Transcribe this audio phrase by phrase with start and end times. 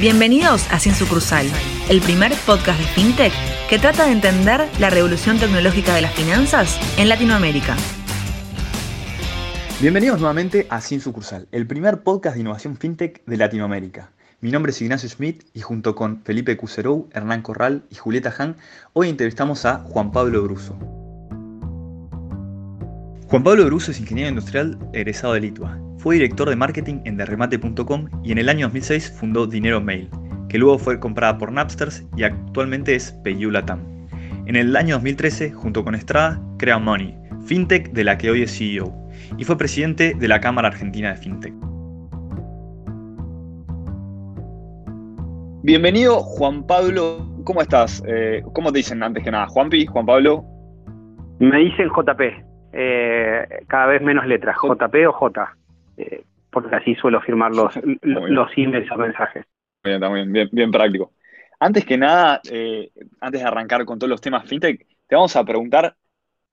[0.00, 1.48] Bienvenidos a Sin Sucursal,
[1.90, 3.32] el primer podcast de FinTech
[3.68, 7.74] que trata de entender la revolución tecnológica de las finanzas en Latinoamérica.
[9.80, 14.12] Bienvenidos nuevamente a Sin Sucursal, el primer podcast de innovación FinTech de Latinoamérica.
[14.40, 18.54] Mi nombre es Ignacio Schmidt y junto con Felipe Cuserou, Hernán Corral y Julieta Han,
[18.92, 20.78] hoy entrevistamos a Juan Pablo Bruso.
[23.26, 25.87] Juan Pablo Bruso es ingeniero industrial egresado de Litua.
[25.98, 30.08] Fue director de marketing en derremate.com y en el año 2006 fundó Dinero Mail,
[30.48, 33.80] que luego fue comprada por Napsters y actualmente es PayU Latam.
[34.46, 38.56] En el año 2013, junto con Estrada, crea Money, fintech de la que hoy es
[38.56, 38.94] CEO,
[39.38, 41.54] y fue presidente de la Cámara Argentina de Fintech.
[45.64, 47.26] Bienvenido, Juan Pablo.
[47.42, 48.04] ¿Cómo estás?
[48.06, 49.48] Eh, ¿Cómo te dicen antes que nada?
[49.48, 49.84] ¿Juanpi?
[49.86, 50.44] ¿Juan Pablo?
[51.40, 52.20] Me dicen JP.
[52.72, 55.57] Eh, cada vez menos letras, JP o J.
[55.98, 59.44] Eh, porque así suelo firmar los, los emails o mensajes.
[59.84, 61.12] Bien, está muy bien, bien, práctico.
[61.60, 62.40] Antes que nada,
[63.20, 65.94] antes de arrancar con todos los temas fintech, te vamos a preguntar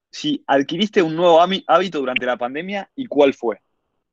[0.10, 3.60] si adquiriste un nuevo hábito durante la pandemia y cuál fue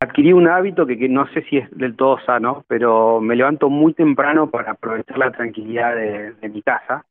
[0.02, 3.94] adquirí un hábito que, no sé si es del todo sano, pero me levanto muy
[3.94, 7.06] temprano para aprovechar la tranquilidad de, mi casa.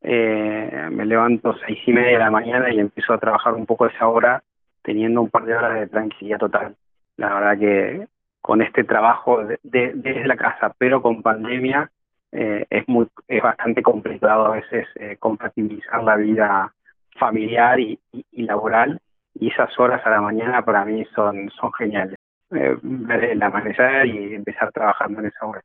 [0.00, 3.86] Eh, me levanto seis y media de la mañana y empiezo a trabajar un poco
[3.86, 4.42] esa hora,
[4.82, 6.76] teniendo un par de horas de tranquilidad total.
[7.18, 8.08] La verdad que
[8.40, 11.90] con este trabajo desde la casa, pero con pandemia,
[12.30, 16.74] eh, es muy es bastante complicado a veces eh, compatibilizar la vida
[17.18, 17.98] familiar y,
[18.32, 19.00] laboral
[19.34, 22.16] y esas horas a la mañana para mí son, son geniales
[22.50, 25.62] eh, ver el amanecer y empezar trabajando en esa hora.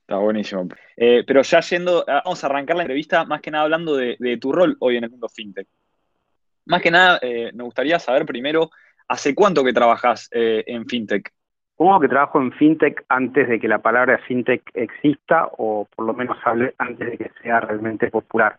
[0.00, 0.68] Está buenísimo.
[0.96, 4.52] Pero ya yendo, ah, vamos a arrancar la entrevista más que nada hablando de, tu
[4.52, 5.68] rol hoy en el mundo fintech.
[6.64, 8.70] Más que nada, me gustaría saber primero,
[9.08, 11.32] ¿hace cuánto que trabajas eh, en fintech?
[11.76, 16.14] Supongo que trabajo en fintech antes de que la palabra fintech exista o por lo
[16.14, 18.58] menos hable antes de que sea realmente popular.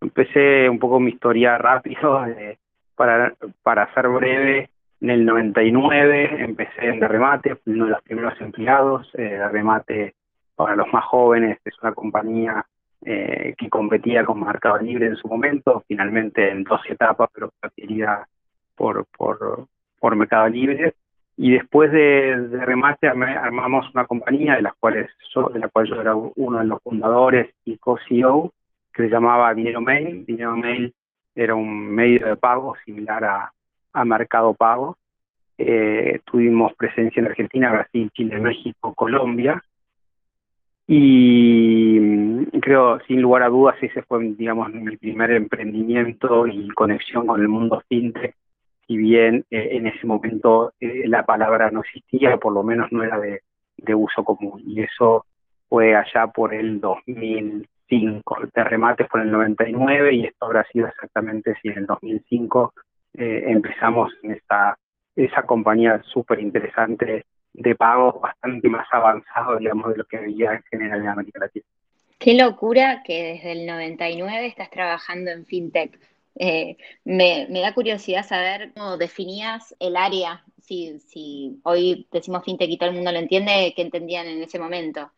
[0.00, 2.24] Empecé un poco mi historia rápido
[2.94, 4.70] para, para ser breve.
[5.00, 9.10] En el 99 empecé en Remate, fui uno de los primeros empleados.
[9.14, 10.14] Eh, Remate,
[10.54, 12.64] para los más jóvenes, es una compañía
[13.04, 18.26] eh, que competía con Mercado Libre en su momento, finalmente en dos etapas, pero adquirida
[18.74, 19.66] por, por,
[20.04, 20.92] por Mercado Libre.
[21.38, 25.08] Y después de, Remate armamos una compañía de, las cuales
[25.54, 28.52] de la cual yo era uno de los fundadores y co-CEO,
[28.92, 30.26] que se llamaba Dinero Mail.
[30.26, 30.92] Dinero Mail
[31.34, 33.52] era un medio de pago similar a,
[33.94, 34.98] a Mercado Pago.
[35.56, 39.64] Eh, tuvimos presencia en Argentina, Brasil, Chile, México, Colombia.
[40.86, 47.26] Y mm, creo, sin lugar a dudas, ese fue, digamos, mi primer emprendimiento y conexión
[47.26, 48.34] con el mundo fintech.
[48.86, 53.02] Si bien eh, en ese momento eh, la palabra no existía, por lo menos no
[53.02, 53.40] era de,
[53.76, 54.62] de uso común.
[54.66, 55.26] Y eso
[55.68, 58.36] fue allá por el 2005.
[58.54, 62.72] El remate fue en el 99 y esto habrá sido exactamente si en el 2005
[63.14, 64.76] eh, empezamos en esta,
[65.14, 70.62] esa compañía súper interesante de pago bastante más avanzado, digamos, de lo que había en
[70.64, 71.64] general en América Latina.
[72.18, 75.98] Qué locura que desde el 99 estás trabajando en FinTech.
[76.36, 82.78] Eh, me, da curiosidad saber cómo definías el área, si, si hoy decimos FinTech y
[82.78, 85.10] todo el mundo lo entiende, ¿qué entendían en ese momento?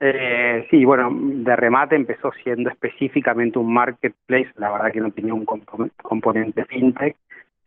[0.00, 5.34] Eh, sí, bueno, de remate empezó siendo específicamente un marketplace, la verdad que no tenía
[5.34, 7.16] un componente fintech,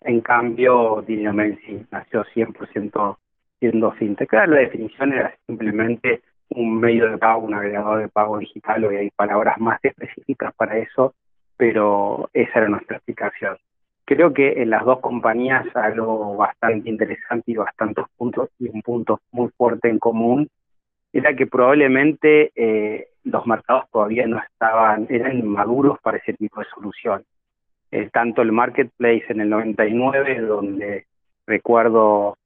[0.01, 3.17] en cambio, Dinero sí nació 100%
[3.59, 4.33] siendo fintech.
[4.33, 9.09] La definición era simplemente un medio de pago, un agregador de pago digital, hoy hay
[9.11, 11.13] palabras más específicas para eso,
[11.61, 13.55] pero esa era nuestra explicación.
[14.03, 19.19] Creo que en las dos compañías algo bastante interesante y bastantes puntos y un punto
[19.31, 20.49] muy fuerte en común
[21.13, 26.67] era que probablemente eh, los mercados todavía no estaban, eran inmaduros para ese tipo de
[26.73, 27.23] solución.
[27.91, 31.05] Eh, tanto el marketplace en el 99, donde
[31.45, 32.39] recuerdo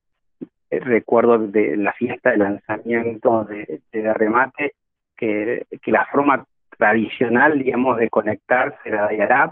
[0.69, 4.73] eh, recuerdo de la fiesta de lanzamiento de, de remate,
[5.15, 6.45] que, que, la forma
[6.77, 9.51] tradicional, digamos, de conectarse era dial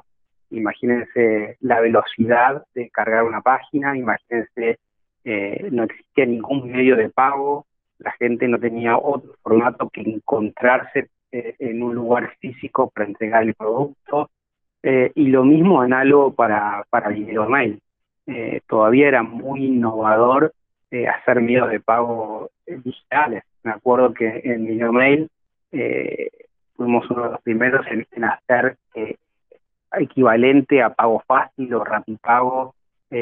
[0.50, 4.78] Imagínense la velocidad de cargar una página, imagínense,
[5.24, 7.66] eh, no existía ningún medio de pago,
[7.98, 13.56] la gente no tenía otro formato que encontrarse en un lugar físico para entregar el
[13.56, 14.30] producto,
[14.84, 17.80] eh, y lo mismo análogo para, para Video Mail.
[18.28, 20.54] Eh, todavía era muy innovador
[20.92, 23.44] eh, hacer medios de pago digitales.
[23.64, 25.30] Me acuerdo que en Video Mail
[26.84, 28.78] fuimos uno de los primeros en, hacer
[29.94, 32.76] equivalente a pago fácil o rapipago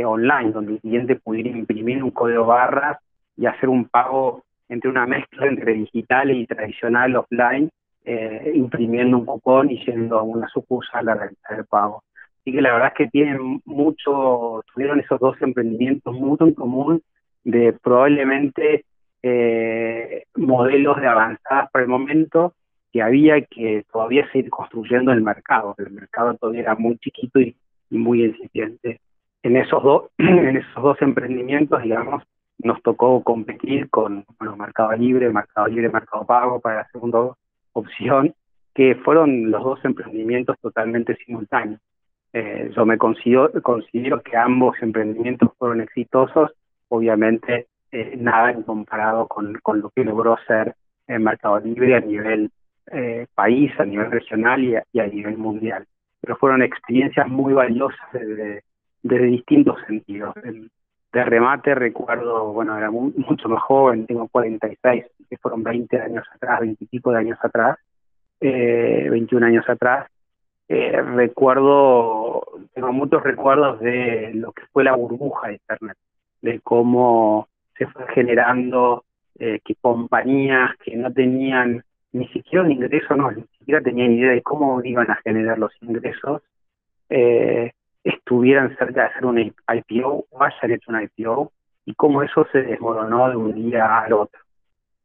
[0.05, 2.97] online, donde el cliente pudiera imprimir un código barras
[3.35, 7.69] y hacer un pago entre una mezcla entre digital y tradicional offline,
[8.05, 12.03] eh, imprimiendo un cupón y yendo a una sucursal a realizar el pago.
[12.39, 17.01] Así que la verdad es que tienen mucho, tuvieron esos dos emprendimientos mucho en común
[17.43, 18.85] de probablemente
[19.21, 22.53] eh, modelos de avanzadas por el momento
[22.91, 27.55] que había que todavía seguir construyendo el mercado, el mercado todavía era muy chiquito y,
[27.89, 29.01] muy incipiente.
[29.43, 32.23] En esos dos, en esos dos emprendimientos, digamos,
[32.59, 37.33] nos tocó competir con bueno, Mercado Libre, Mercado Libre, Mercado Pago para la segunda
[37.73, 38.33] opción,
[38.73, 41.81] que fueron los dos emprendimientos totalmente simultáneos.
[42.33, 43.51] Eh, yo me considero,
[44.23, 46.51] que ambos emprendimientos fueron exitosos,
[46.87, 50.75] obviamente eh, nada comparado con, con, lo que logró ser
[51.07, 52.51] el Mercado Libre a nivel
[52.91, 55.85] eh, país, a nivel regional y a, nivel mundial.
[56.19, 58.63] Pero fueron experiencias muy valiosas desde,
[59.03, 60.33] distintos sentidos.
[60.35, 66.61] de remate recuerdo, bueno, era mucho más joven, tengo 46, que fueron 20 años atrás,
[66.61, 67.77] 20 y pico de años atrás,
[68.39, 70.07] eh, 21 años atrás.
[70.67, 72.43] Eh, recuerdo,
[72.73, 75.97] tengo muchos recuerdos de lo que fue la burbuja de Internet,
[76.41, 79.03] de cómo se fue generando
[79.37, 84.31] eh, que compañías que no tenían ni siquiera un ingreso, no, ni siquiera tenían idea
[84.31, 86.41] de cómo iban a generar los ingresos,
[87.09, 87.71] eh,
[88.03, 91.51] estuvieran cerca de hacer un IPO o hayan hecho un IPO
[91.85, 94.39] y cómo eso se desmoronó de un día al otro.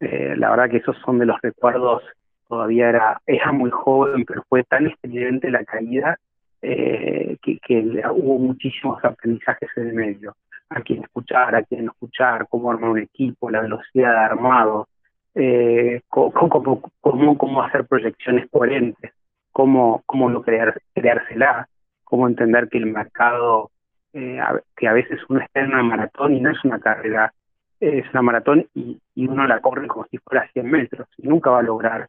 [0.01, 2.03] Eh, la verdad que esos son de los recuerdos,
[2.49, 6.19] todavía era, era muy joven, pero fue tan estridente la caída
[6.63, 7.79] eh, que, que,
[8.11, 10.37] hubo muchísimos aprendizajes en el medio.
[10.69, 14.89] A quién escuchar, a quién no escuchar, cómo armar un equipo, la velocidad de armado,
[15.39, 19.13] eh, cómo, cómo, cómo, hacer proyecciones coherentes,
[19.53, 21.69] cómo, cómo no crear, creársela,
[22.05, 23.71] cómo entender que el mercado,
[24.15, 24.41] eh,
[24.75, 27.35] que a veces uno está en una maratón y no es una carrera,
[27.81, 31.51] es una maratón y, y uno la corre como si fuera 100 metros y nunca
[31.51, 32.09] va a lograr,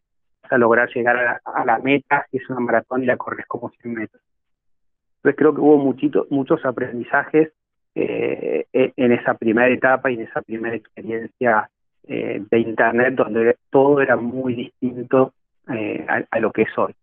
[0.49, 3.93] a lograr llegar a la, meta si es una maratón y la corres como 100
[3.93, 4.21] metros.
[5.17, 7.51] Entonces creo que hubo muchito, muchos aprendizajes
[7.93, 11.69] eh, en esa primera etapa y en esa primera experiencia
[12.07, 15.33] eh, de Internet donde todo era muy distinto
[15.73, 16.93] eh, a, lo que es hoy.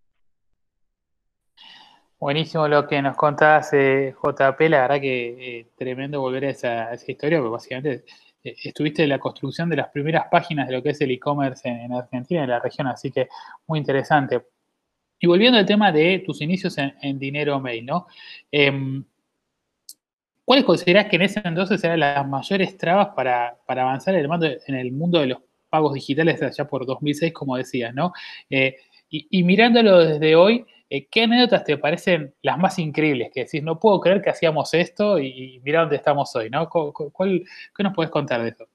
[2.18, 7.38] Buenísimo lo que nos contás, eh, JP, la verdad que tremendo volver a esa, historia,
[7.38, 8.04] porque básicamente
[8.42, 11.92] estuviste en la construcción de las primeras páginas de lo que es el e-commerce en,
[11.92, 13.28] Argentina, en la región, así que
[13.66, 14.42] muy interesante.
[15.18, 18.06] Y volviendo al tema de tus inicios en, Dinero Mail, ¿no?
[20.44, 24.74] ¿Cuáles considerás que en ese entonces eran las mayores trabas para, avanzar en el, en
[24.74, 25.38] el, mundo de los
[25.70, 28.12] pagos digitales allá por 2006, como decías, ¿no?
[28.50, 28.76] Eh,
[29.08, 33.30] y, mirándolo desde hoy, eh, ¿qué anécdotas te parecen las más increíbles?
[33.32, 36.68] Que decís, no puedo creer que hacíamos esto y, mira dónde estamos hoy, ¿no?
[36.68, 38.66] ¿Qué nos puedes contar de eso?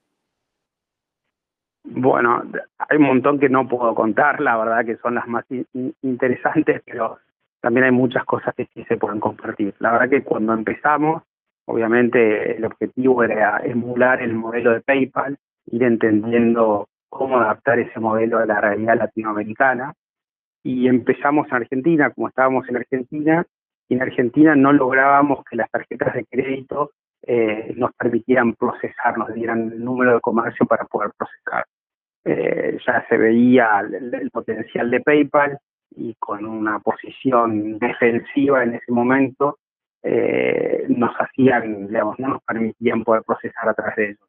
[1.84, 2.42] Bueno,
[2.78, 5.44] hay un montón que no puedo contar, la verdad que son las más
[6.02, 7.18] interesantes, pero
[7.60, 9.74] también hay muchas cosas que sí se pueden compartir.
[9.78, 11.22] La verdad que cuando empezamos,
[11.70, 15.36] Obviamente el objetivo era emular el modelo de PayPal,
[15.66, 19.94] ir entendiendo cómo adaptar ese modelo a la realidad latinoamericana.
[20.62, 23.46] Y empezamos en Argentina, como estábamos en Argentina,
[23.88, 26.90] y en Argentina no lográbamos que las tarjetas de crédito
[27.22, 31.66] eh, nos permitieran procesar, nos dieran el número de comercio para poder procesar.
[32.24, 35.58] Eh, ya se veía el, potencial de PayPal
[35.96, 39.58] y con una posición defensiva en ese momento
[40.02, 44.28] eh, nos hacían, digamos, no nos permitían poder procesar a través de ellos.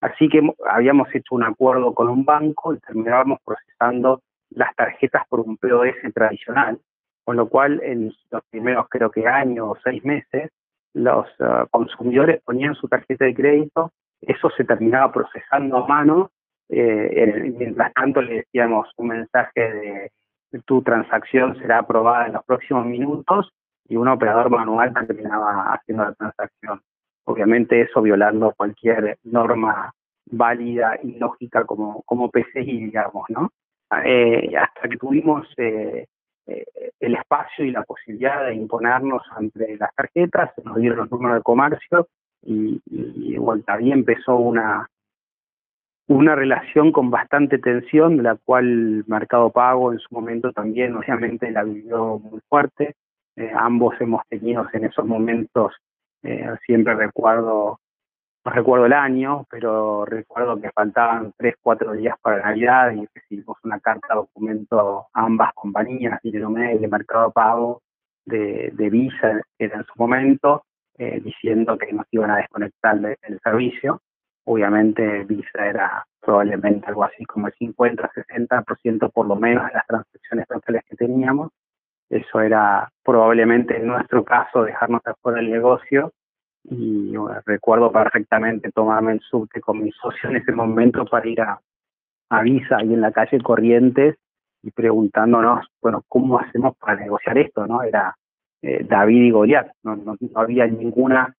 [0.00, 4.20] Así que habíamos hecho un acuerdo con un banco y terminábamos procesando
[4.50, 6.78] las tarjetas por un POS tradicional,
[7.24, 10.50] con lo cual en los primeros creo que años o seis meses
[10.92, 16.30] los uh, consumidores ponían su tarjeta de crédito, eso se terminaba procesando a mano,
[16.68, 20.10] eh, mientras tanto le decíamos un mensaje
[20.50, 23.52] de tu transacción será aprobada en los próximos minutos
[23.88, 26.80] y un operador manual terminaba haciendo la transacción.
[27.24, 29.92] Obviamente eso violando cualquier norma
[30.30, 33.50] válida y lógica como, como PCI, digamos, ¿no?
[34.04, 36.06] Eh, hasta que tuvimos eh,
[36.46, 36.64] eh,
[36.98, 41.42] el espacio y la posibilidad de imponernos entre las tarjetas, nos dieron los números de
[41.42, 42.08] comercio
[42.42, 44.88] y, y ahí empezó una,
[46.08, 51.50] una relación con bastante tensión, de la cual Mercado Pago en su momento también obviamente
[51.50, 52.94] la vivió muy fuerte.
[53.36, 55.74] Eh, ambos hemos tenido en esos momentos,
[56.22, 57.80] eh, siempre recuerdo,
[58.44, 63.58] no recuerdo el año, pero recuerdo que faltaban tres, cuatro días para Navidad y recibimos
[63.62, 67.82] una carta documento ambas compañías, Dinero de Mercado Pago,
[68.24, 70.64] de, Visa, era en su momento,
[70.96, 74.00] eh, diciendo que nos iban a desconectar del servicio.
[74.44, 79.86] obviamente Visa era probablemente algo así como el 50, 60% por lo menos de las
[79.86, 81.50] transacciones totales que teníamos.
[82.08, 86.12] Eso era probablemente en nuestro caso dejarnos afuera del negocio
[86.64, 91.60] y recuerdo perfectamente tomarme el subte con mi socio en ese momento para ir a,
[92.30, 94.16] a Visa ahí en la calle Corrientes
[94.62, 97.66] y preguntándonos, bueno, ¿cómo hacemos para negociar esto?
[97.66, 98.16] no Era
[98.62, 101.34] eh, David y Goliat, no, no, había ninguna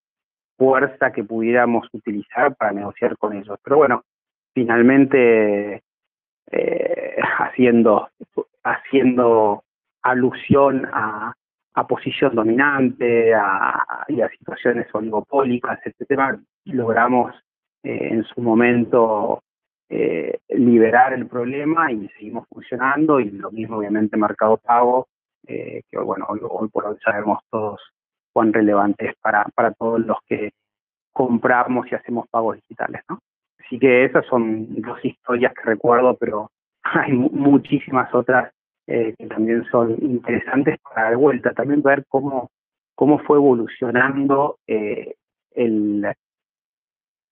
[0.57, 3.59] fuerza que pudiéramos utilizar para negociar con ellos.
[3.63, 4.03] Pero bueno,
[4.53, 5.83] finalmente
[6.51, 8.09] eh, haciendo,
[8.63, 9.63] haciendo
[10.01, 11.33] alusión a,
[11.73, 17.35] a posición dominante a, y a situaciones oligopólicas, etcétera, logramos
[17.83, 19.43] eh, en su momento
[19.89, 25.07] eh, liberar el problema y seguimos funcionando y lo mismo obviamente Mercado Pago,
[25.45, 27.79] eh, que bueno, hoy, por hoy sabemos todos
[28.33, 30.51] cuán relevante es para, para todos los que
[31.13, 33.19] compramos y hacemos pagos digitales, ¿no?
[33.63, 36.49] Así que esas son dos historias que recuerdo, pero
[36.83, 38.51] hay muchísimas otras
[38.87, 42.49] eh, que también son interesantes para dar vuelta, también ver cómo,
[42.95, 45.15] cómo fue evolucionando eh,
[45.51, 46.07] el,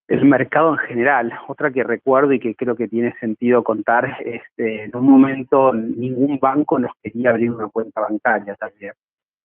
[0.08, 1.34] el mercado en general.
[1.48, 5.74] Otra que recuerdo y que creo que tiene sentido contar es eh, en un momento
[5.74, 8.94] ningún banco nos quería abrir una cuenta bancaria también,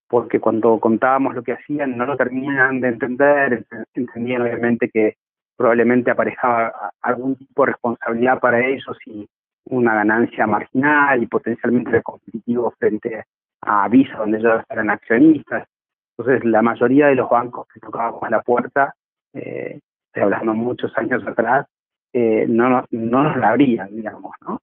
[0.09, 5.15] porque cuando contábamos lo que hacían no lo terminan de entender, entendían obviamente que
[5.57, 9.29] probablemente aparejaba algún tipo de responsabilidad para ellos y
[9.67, 13.25] una ganancia marginal y potencialmente competitivo frente
[13.63, 15.69] a Visa, donde ellos eran accionistas.
[16.17, 18.95] Entonces, la mayoría de los bancos que tocábamos a la puerta
[19.33, 19.81] eh,
[20.15, 21.67] hablando muchos años atrás,
[22.13, 24.61] eh, no, nos, no nos la abrían, digamos, ¿no?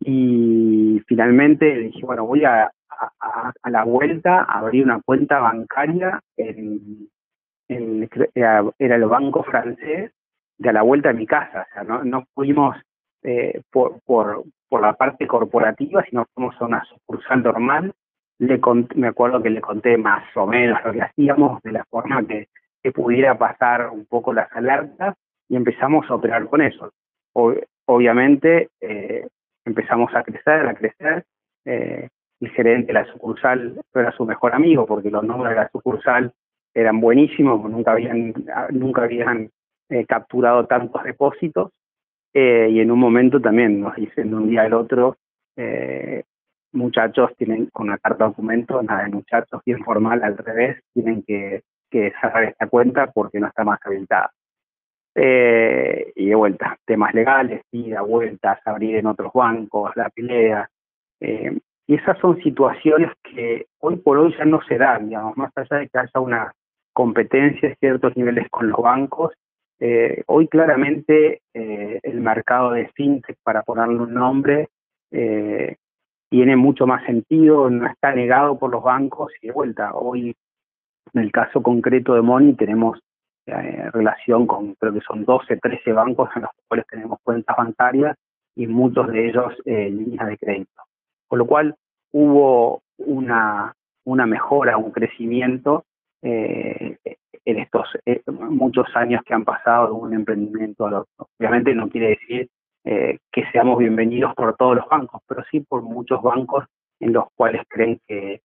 [0.00, 2.70] Y finalmente dije, bueno, voy a,
[3.20, 7.08] a, la vuelta a abrir una cuenta bancaria en,
[7.68, 10.12] en, era el banco francés
[10.56, 12.76] de a la vuelta de mi casa, o sea, no, no fuimos
[13.22, 17.92] eh, por, por, por la parte corporativa, sino fuimos a una sucursal normal,
[18.38, 18.60] le
[18.94, 22.48] me acuerdo que le conté más o menos lo que hacíamos, de la forma que
[22.82, 25.16] que pudiera pasar un poco las alertas
[25.48, 26.92] y empezamos a operar con eso.
[27.86, 29.26] obviamente eh,
[29.64, 31.24] empezamos a crecer, a crecer.
[31.64, 32.08] Eh,
[32.40, 36.32] el gerente de la sucursal era su mejor amigo porque los nombres de la sucursal
[36.72, 38.32] eran buenísimos, nunca habían,
[38.70, 39.50] nunca habían
[39.88, 41.72] eh, capturado tantos depósitos
[42.70, 45.16] y en un momento también nos dicen de un día al otro,
[46.72, 51.22] muchachos tienen con una carta de documento, nada de muchachos, bien formal, al revés, tienen
[51.22, 51.62] que
[52.20, 54.30] cerrar esta cuenta porque no está más habilitada.
[55.20, 60.68] Eh, y de vuelta, temas legales, ida, vueltas, abrir en otros bancos, la pelea.
[61.18, 65.50] Eh, y esas son situaciones que hoy por hoy ya no se dan, digamos, más
[65.56, 66.52] allá de que haya una
[66.92, 69.32] competencia en ciertos niveles con los bancos.
[69.80, 74.68] Eh, hoy claramente el mercado de fintech, para ponerle un nombre,
[75.10, 80.36] tiene mucho más sentido, no está negado por los bancos y de vuelta, hoy
[81.14, 82.98] en el caso concreto de Moni tenemos
[83.46, 88.16] eh, relación con, creo que son 12, 13 bancos en los cuales tenemos cuentas bancarias
[88.54, 90.82] y muchos de ellos eh, líneas de crédito.
[91.26, 91.74] Con lo cual
[92.12, 95.84] hubo una, una mejora, un crecimiento
[96.20, 96.98] eh,
[97.48, 101.28] en estos eh, muchos años que han pasado de un emprendimiento al otro.
[101.38, 102.48] Obviamente no quiere decir
[102.84, 106.64] que seamos bienvenidos por todos los bancos, pero sí por muchos bancos
[107.00, 108.40] en los cuales creen que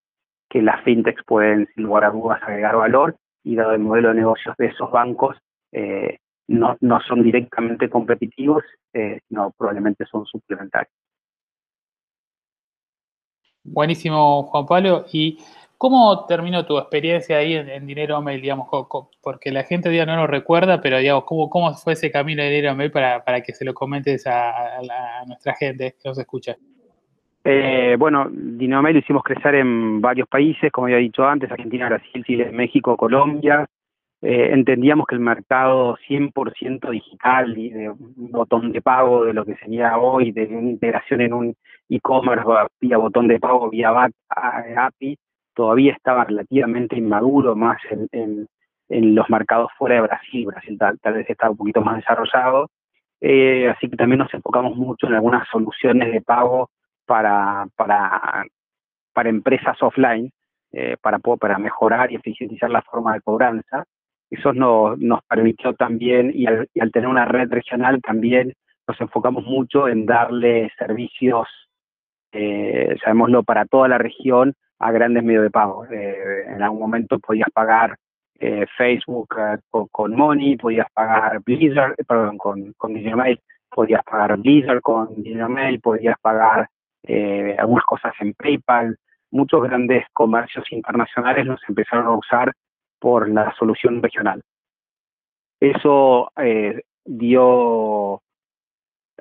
[0.54, 4.14] que las fintechs pueden, sin lugar a dudas, agregar valor y dado el modelo de
[4.14, 5.36] negocios de esos bancos,
[5.72, 10.94] eh, no, no son directamente competitivos, eh, sino probablemente son suplementarios.
[13.64, 15.06] Buenísimo, Juan Pablo.
[15.12, 15.38] ¿Y
[15.78, 18.68] cómo terminó tu experiencia ahí en, Dinero Mail, digamos?
[19.22, 22.74] Porque la gente no lo recuerda, pero digamos, ¿cómo, cómo fue ese camino de Dinero
[22.74, 24.80] Mail para, para que se lo comentes a,
[25.26, 26.56] nuestra gente que nos escucha?
[27.46, 32.24] Eh, bueno, Dinomel lo hicimos crecer en varios países, como había dicho antes, Argentina, Brasil,
[32.24, 33.68] Chile, México, Colombia.
[34.22, 39.44] Eh, entendíamos que el mercado 100% digital y de un botón de pago de lo
[39.44, 41.56] que sería hoy, de una integración en un
[41.90, 42.46] e-commerce
[42.80, 43.92] vía botón de pago, vía
[44.30, 45.18] API,
[45.54, 47.78] todavía estaba relativamente inmaduro más
[48.12, 48.48] en,
[48.88, 50.46] los mercados fuera de Brasil.
[50.46, 52.70] Brasil tal, vez estaba un poquito más desarrollado.
[53.20, 56.70] Eh, así que también nos enfocamos mucho en algunas soluciones de pago
[57.06, 58.44] para, para,
[59.28, 60.30] empresas offline,
[60.72, 63.84] eh, para, para mejorar y eficientizar la forma de cobranza.
[64.30, 68.52] Eso nos, permitió también, y al, y tener una red regional también
[68.86, 71.48] nos enfocamos mucho en darle servicios,
[72.32, 72.96] eh,
[73.46, 75.86] para toda la región a grandes medios de pago.
[75.86, 77.96] Eh, en algún momento podías pagar
[78.38, 79.34] eh, Facebook
[79.90, 85.08] con, Money, podías pagar Blizzard, perdón, con, con Mail, podías pagar Blizzard con
[85.48, 86.68] Mail, podías pagar
[87.58, 88.98] algunas cosas en PayPal.
[89.30, 92.52] Muchos grandes comercios internacionales los empezaron a usar
[92.98, 94.42] por la solución regional.
[95.60, 96.30] Eso
[97.06, 98.20] dio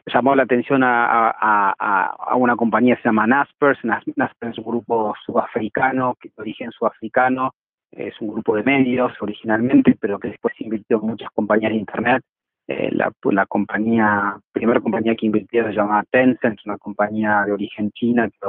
[0.05, 3.79] llamó la atención a, una compañía que se llama Naspers.
[3.83, 7.51] Naspers es un grupo sudafricano, de origen sudafricano,
[7.91, 12.23] es un grupo de medios originalmente, pero que después invirtió en muchas compañías de Internet.
[12.67, 17.91] Eh, la, la, compañía, primera compañía que invirtió se llama Tencent, una compañía de origen
[17.91, 18.47] china, que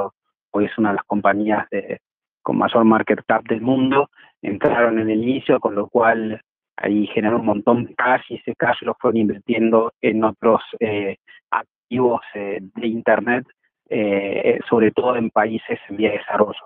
[0.51, 1.99] hoy es una de las compañías de,
[2.41, 4.09] con mayor market cap del mundo.
[4.41, 6.41] Entraron en el inicio, con lo cual
[6.77, 11.17] ahí generó un montón de cash y ese cash lo fueron invirtiendo en otros eh,
[11.51, 13.45] activos eh, de Internet,
[13.89, 16.59] eh, sobre todo en países en vía de desarrollo,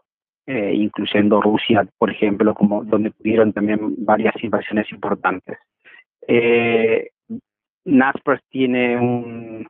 [0.48, 5.60] incluyendo Rusia, por ejemplo, como donde tuvieron también varias inversiones importantes.
[7.86, 9.68] Naspers tiene un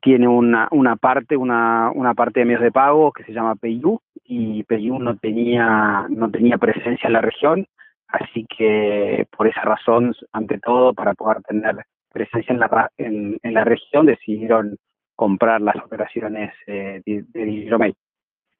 [0.00, 4.00] tiene una, una parte una, una parte de medios de pago que se llama PayU
[4.24, 7.66] y PayU no tenía no tenía presencia en la región
[8.08, 13.64] Así que por esa razón, ante todo, para poder tener presencia en la, en, la
[13.64, 14.76] región, decidieron
[15.14, 17.94] comprar las operaciones eh, de, de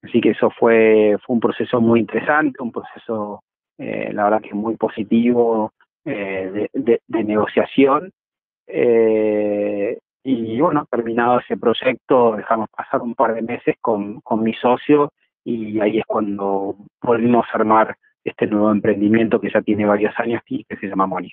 [0.02, 3.42] Así que eso fue, fue un proceso muy interesante, un proceso,
[3.78, 5.72] eh, la verdad que muy positivo
[6.04, 8.12] eh, de, negociación.
[10.24, 15.10] y bueno, terminado ese proyecto, dejamos pasar un par de meses con, con mi socio
[15.42, 17.96] y ahí es cuando volvimos a armar
[18.28, 21.32] este nuevo emprendimiento que ya tiene varios años y que se llama Moni.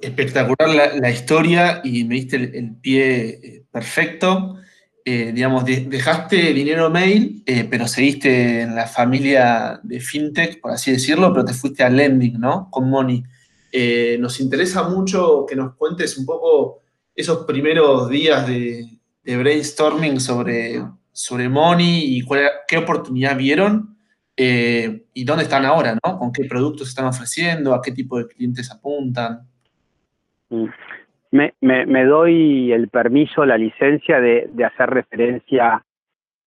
[0.00, 4.56] Espectacular la, historia y me diste el, pie eh, perfecto.
[5.02, 10.92] Eh, digamos, dejaste dinero mail, eh, pero seguiste en la familia de fintech, por así
[10.92, 12.68] decirlo, pero te fuiste a lending, ¿no?
[12.70, 13.22] Con Moni.
[14.18, 16.80] nos interesa mucho que nos cuentes un poco
[17.14, 22.24] esos primeros días de, brainstorming sobre, sobre Money y
[22.68, 23.93] qué oportunidad vieron
[24.36, 26.18] eh, y dónde están ahora, ¿no?
[26.18, 27.74] ¿Con qué productos están ofreciendo?
[27.74, 29.46] ¿A qué tipo de clientes apuntan?
[30.50, 30.66] Mm.
[31.30, 35.84] Me, doy el permiso, la licencia de, hacer referencia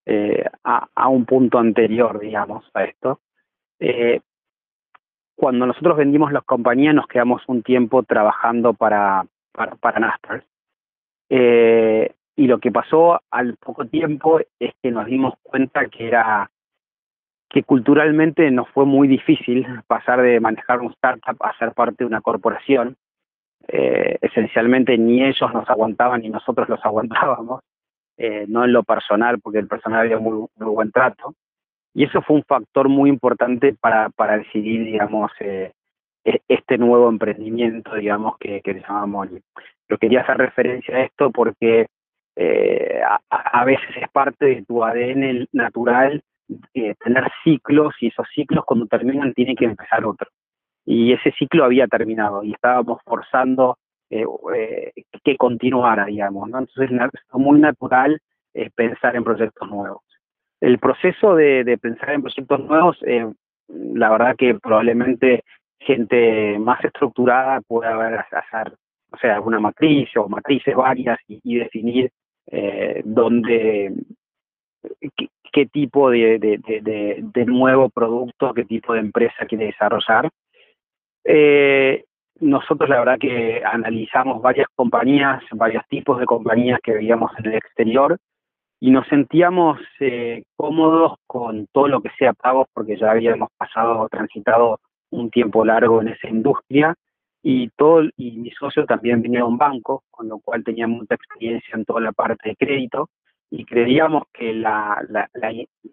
[0.05, 3.19] eh, a, un punto anterior, digamos, a esto.
[3.79, 4.21] Eh,
[5.35, 10.17] cuando nosotros vendimos las compañías nos quedamos un tiempo trabajando para, para, para
[11.29, 16.49] y lo que pasó al poco tiempo es que nos dimos cuenta que era
[17.49, 22.05] que culturalmente nos fue muy difícil pasar de manejar un startup a ser parte de
[22.05, 22.95] una corporación.
[23.67, 27.61] Eh, esencialmente ni ellos nos aguantaban ni nosotros los aguantábamos,
[28.17, 31.33] eh, no en lo personal, porque el personal había muy, buen trato.
[31.93, 35.71] Y eso fue un factor muy importante para, para decidir, digamos, eh,
[36.23, 39.41] e, este nuevo emprendimiento, digamos, que, que se llama Molly.
[39.87, 41.87] Pero quería hacer referencia a esto porque
[43.29, 46.21] a, veces es parte de tu ADN natural
[46.73, 50.29] eh, tener ciclos y esos ciclos cuando terminan tiene que empezar otro.
[50.85, 53.77] Y ese ciclo había terminado y estábamos forzando
[54.09, 54.23] eh,
[54.55, 56.49] eh, que continuara, digamos.
[56.49, 56.59] ¿no?
[56.59, 58.21] Entonces es muy natural
[58.75, 60.01] pensar en proyectos nuevos.
[60.61, 62.97] El proceso de, pensar en proyectos nuevos,
[63.67, 65.43] la verdad que probablemente
[65.79, 68.73] gente más estructurada pueda hacer,
[69.11, 72.09] o sea, alguna matriz o matrices varias y, definir
[73.03, 73.93] dónde,
[75.51, 80.29] qué tipo de, nuevo producto, qué tipo de empresa quiere desarrollar.
[81.23, 82.05] Eh,
[82.39, 87.55] nosotros la verdad que analizamos varias compañías, varios tipos de compañías que veíamos en el
[87.55, 88.17] exterior
[88.79, 94.07] y nos sentíamos eh, cómodos con todo lo que sea pagos porque ya habíamos pasado,
[94.09, 96.93] transitado un tiempo largo en esa industria
[97.41, 101.15] y todo y mi socio también venía de un banco, con lo cual tenía mucha
[101.15, 103.09] experiencia en toda la parte de crédito
[103.49, 105.29] y creíamos que la, la,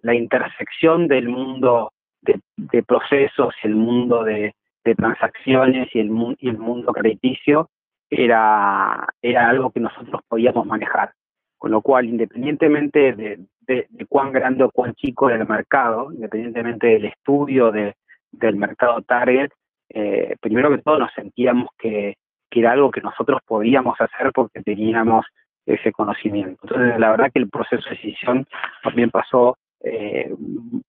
[0.02, 4.54] la, intersección del mundo de, procesos y el mundo de,
[4.96, 7.70] transacciones y el, y el mundo crediticio
[8.10, 11.12] era, era algo que nosotros podíamos manejar.
[11.56, 16.88] Con lo cual, independientemente de, de, cuán grande o cuán chico era el mercado, independientemente
[16.88, 17.94] del estudio de,
[18.32, 19.50] del mercado target,
[19.88, 22.16] eh, primero que todo nos sentíamos que,
[22.50, 25.24] que era algo que nosotros podíamos hacer porque teníamos
[25.66, 26.60] ese conocimiento.
[26.62, 28.46] Entonces, la verdad que el proceso de decisión
[28.82, 30.32] también pasó eh,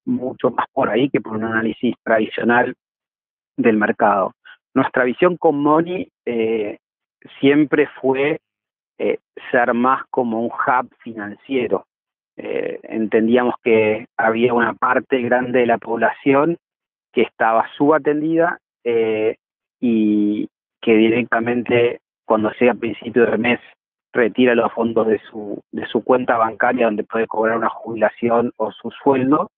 [0.05, 2.75] mucho más por ahí que por un análisis tradicional
[3.57, 4.33] del mercado.
[4.73, 6.77] Nuestra visión con Money eh,
[7.39, 8.39] siempre fue
[8.97, 9.19] eh,
[9.51, 11.85] ser más como un hub financiero.
[12.38, 16.57] entendíamos que había una parte grande de la población
[17.15, 19.38] que estaba subatendida eh,
[19.79, 20.47] y
[20.81, 23.59] que directamente cuando sea a principio del mes
[24.15, 28.71] retira los fondos de su, de su cuenta bancaria donde puede cobrar una jubilación o
[28.71, 29.51] su sueldo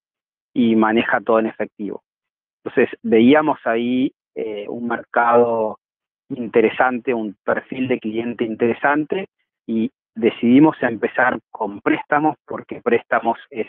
[0.54, 2.02] y maneja todo en efectivo.
[2.63, 5.80] Entonces veíamos ahí eh, un mercado
[6.30, 9.28] interesante, un perfil de cliente interesante
[9.65, 13.67] y decidimos empezar con préstamos porque préstamos es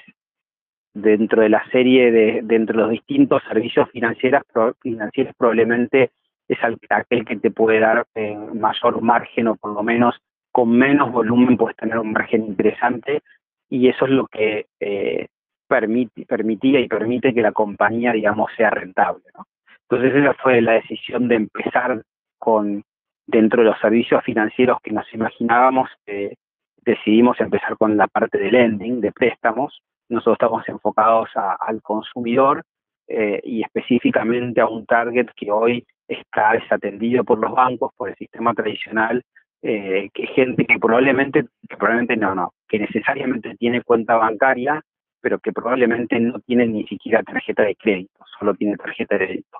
[0.95, 4.43] dentro de la serie de dentro de los distintos servicios financieros
[4.81, 6.11] financieros probablemente
[6.49, 10.19] es aquel que te puede dar eh, mayor margen o por lo menos
[10.53, 13.23] con menos volumen puedes tener un margen interesante
[13.69, 15.27] y eso es lo que eh,
[15.67, 19.23] permite, permitía y permite que la compañía, digamos, sea rentable.
[19.89, 22.03] Entonces esa fue la decisión de empezar
[22.39, 22.83] con,
[23.27, 25.91] dentro de los servicios financieros que nos imaginábamos,
[26.83, 29.83] decidimos empezar con la parte de lending, de préstamos.
[30.09, 32.63] Nosotros estamos enfocados al consumidor
[33.07, 38.17] eh, y específicamente a un target que hoy está desatendido por los bancos, por el
[38.17, 39.23] sistema tradicional,
[39.63, 44.83] eh, que gente que probablemente, que probablemente no, no, que necesariamente tiene cuenta bancaria,
[45.21, 49.59] pero que probablemente no tiene ni siquiera tarjeta de crédito, solo tiene tarjeta de crédito.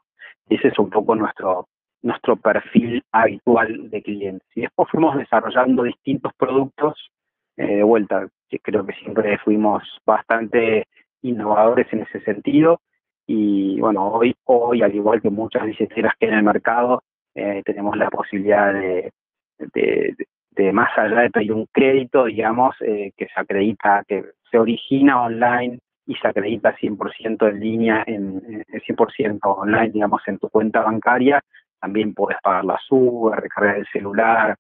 [0.49, 1.69] Ese es un poco nuestro,
[2.03, 4.49] nuestro perfil habitual de clientes.
[4.55, 7.11] Y después fuimos desarrollando distintos productos
[7.57, 8.29] eh, de vuelta.
[8.63, 10.87] Creo que siempre fuimos bastante
[11.23, 12.81] innovadores en ese sentido.
[13.27, 17.03] Y bueno, hoy, hoy al igual que muchas billeteras que hay en el mercado,
[17.35, 19.13] eh, tenemos la posibilidad de,
[19.59, 25.23] de, más allá de pedir un crédito, digamos, eh, que se acredita, que se origina
[25.23, 31.41] online y se acredita 100% en línea, en, 100% online, digamos, en tu cuenta bancaria,
[31.81, 34.57] también puedes pagar la SUBE, recargar el celular.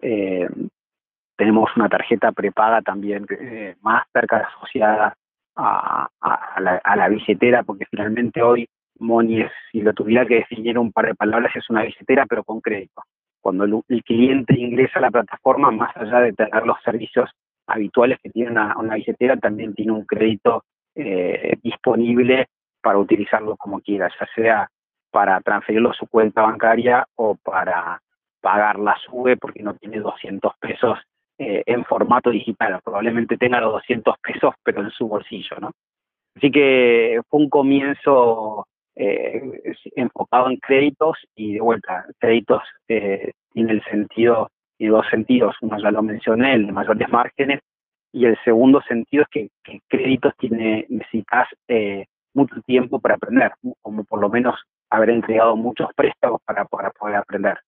[0.00, 0.48] Eh,
[1.36, 5.14] tenemos una tarjeta prepaga también eh, más cerca asociada
[5.56, 6.08] a,
[6.60, 11.06] la, a, la, billetera, porque finalmente hoy Moni, si lo tuviera que definir un par
[11.06, 13.02] de palabras, es una billetera, pero con crédito
[13.42, 17.28] cuando el, cliente ingresa a la plataforma, más allá de tener los servicios
[17.66, 22.48] habituales que tiene una, billetera, también tiene un crédito eh, disponible
[22.80, 24.68] para utilizarlo como quiera, ya sea
[25.10, 28.00] para transferirlo a su cuenta bancaria o para
[28.40, 30.98] pagar la SUBE porque no tiene 200 pesos
[31.38, 32.80] eh, en formato digital.
[32.82, 35.72] Probablemente tenga los 200 pesos, pero en su bolsillo, ¿no?
[36.34, 38.51] Así que fue un comienzo
[38.96, 39.42] eh,
[39.96, 45.78] enfocado en créditos y de vuelta, créditos eh, tiene el sentido, y dos sentidos, uno
[45.78, 47.60] ya lo mencioné, el de mayores márgenes,
[48.12, 49.28] y el segundo sentido es
[49.62, 54.56] que, créditos tiene, necesitas eh, mucho tiempo para aprender, como por lo menos
[54.90, 57.58] haber entregado muchos préstamos para, poder aprender.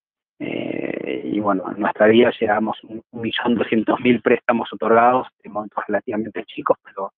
[0.41, 5.85] Eh, y bueno, en nuestra vida llegamos un, millón doscientos mil préstamos otorgados de montos
[5.87, 7.13] relativamente chicos, pero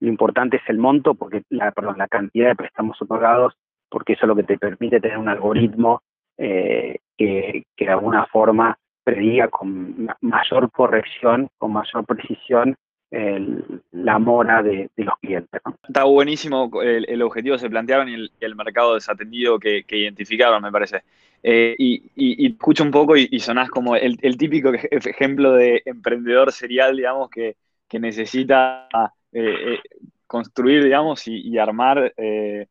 [0.00, 3.54] lo importante es el monto, porque la, perdón, la cantidad de préstamos otorgados,
[3.88, 6.02] porque eso es lo que te permite tener un algoritmo
[6.38, 12.76] eh, que, de alguna forma prediga con mayor corrección, con mayor precisión
[13.10, 15.60] la mora de, los clientes.
[15.86, 21.02] Está buenísimo el, objetivo que se plantearon y el, mercado desatendido que, identificaron, me parece.
[21.42, 27.28] Eh, y, escucho un poco y, sonás como el, típico ejemplo de emprendedor serial, digamos,
[27.30, 27.56] que,
[27.98, 28.88] necesita
[29.32, 29.80] eh, eh,
[30.26, 32.66] construir, digamos, y, armar eh,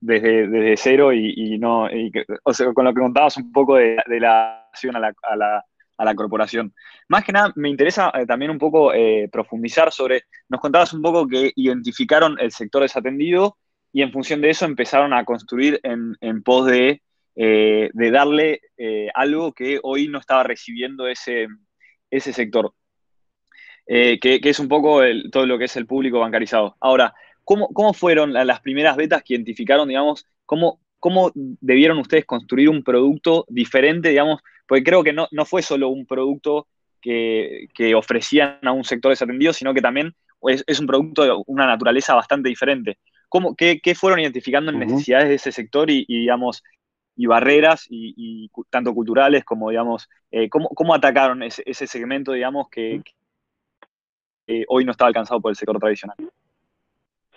[0.00, 1.88] desde, desde cero y, no,
[2.44, 5.64] o sea, con lo que contabas un poco de, la acción a la, a, la,
[5.98, 6.74] a la, corporación.
[7.08, 8.92] Más que nada, me interesa también un poco
[9.30, 13.58] profundizar sobre, nos contabas un poco que identificaron el sector desatendido
[13.92, 17.02] y en función de eso empezaron a construir en, en pos de,
[17.34, 18.60] de darle
[19.14, 21.46] algo que hoy no estaba recibiendo ese,
[22.10, 22.72] ese sector.
[23.86, 26.76] Eh, que, es un poco todo lo que es el público bancarizado.
[26.80, 27.14] Ahora,
[27.44, 32.84] ¿cómo, cómo fueron las primeras betas que identificaron, digamos, cómo, cómo debieron ustedes construir un
[32.84, 36.68] producto diferente, digamos, porque creo que no, no fue solo un producto
[37.00, 42.14] que, ofrecían a un sector desatendido, sino que también es, un producto de una naturaleza
[42.14, 42.98] bastante diferente.
[43.28, 46.62] ¿Cómo, qué, fueron identificando en necesidades de ese sector y, digamos,
[47.16, 52.68] y barreras, y, tanto culturales como, digamos, eh, ¿cómo, ¿cómo, atacaron ese, ese segmento, digamos,
[52.70, 53.02] que,
[54.68, 56.16] hoy no está alcanzado por el sector tradicional.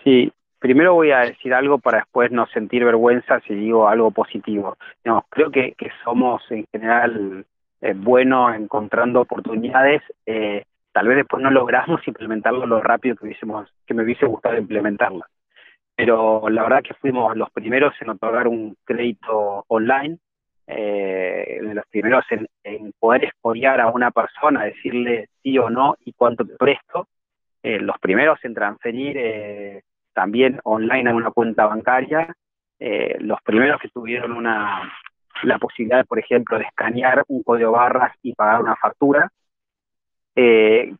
[0.02, 4.76] Sí, primero voy a decir algo para después no sentir vergüenza si digo algo positivo.
[5.04, 7.44] No, creo que, somos en general
[7.80, 10.02] eh, buenos encontrando oportunidades.
[10.24, 14.56] Eh, tal vez después no logramos implementarlo lo rápido que, hubiésemos, que me hubiese gustado
[14.56, 15.24] implementarlo.
[15.94, 20.18] Pero la verdad que fuimos los primeros en otorgar un crédito online
[20.68, 26.44] eh, los primeros en, poder espoliar a una persona, decirle sí o no y cuánto
[26.44, 27.06] te presto,
[27.62, 32.34] eh, los primeros en transferir eh, también online a una cuenta bancaria
[33.20, 34.92] los primeros que tuvieron una,
[35.44, 39.30] la posibilidad, por ejemplo, de escanear un código barras y pagar una factura,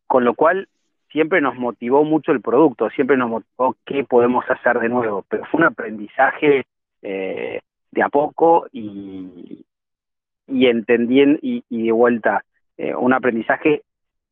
[0.06, 0.68] con lo cual
[1.10, 5.44] siempre nos motivó mucho el producto, siempre nos motivó qué podemos hacer de nuevo, pero
[5.44, 6.64] fue un aprendizaje
[7.96, 9.64] de a poco y,
[10.46, 12.44] y entendiendo, y, de vuelta,
[12.76, 13.82] eh, un aprendizaje,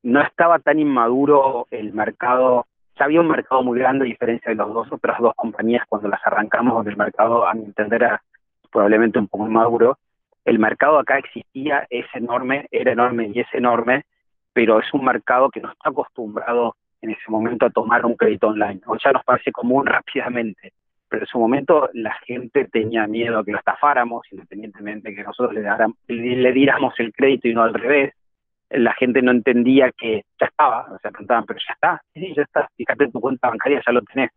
[0.03, 2.67] no estaba tan inmaduro el mercado,
[2.99, 6.09] ya había un mercado muy grande a diferencia de las dos otras dos compañías cuando
[6.09, 8.23] las arrancamos, donde el mercado, a mi entender, era
[8.71, 9.99] probablemente un poco maduro,
[10.45, 14.05] el mercado acá existía, es enorme, era enorme y es enorme,
[14.53, 18.49] pero es un mercado que no está acostumbrado en ese momento a tomar un crédito
[18.49, 20.75] online, o ya nos parece común rápidamente,
[21.09, 25.23] pero en su momento la gente tenía miedo a que lo estafáramos, independientemente de que
[25.23, 28.15] nosotros le, le, diéramos el crédito y no al revés,
[28.71, 32.43] la gente no entendía que ya estaba, o sea, preguntaban, pero ya está, sí, ya
[32.43, 34.31] está, fíjate tu cuenta bancaria, ya lo tenés.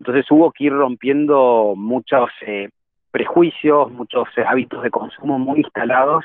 [0.00, 2.70] Entonces hubo que ir rompiendo muchos eh,
[3.12, 6.24] prejuicios, muchos eh, hábitos de consumo muy instalados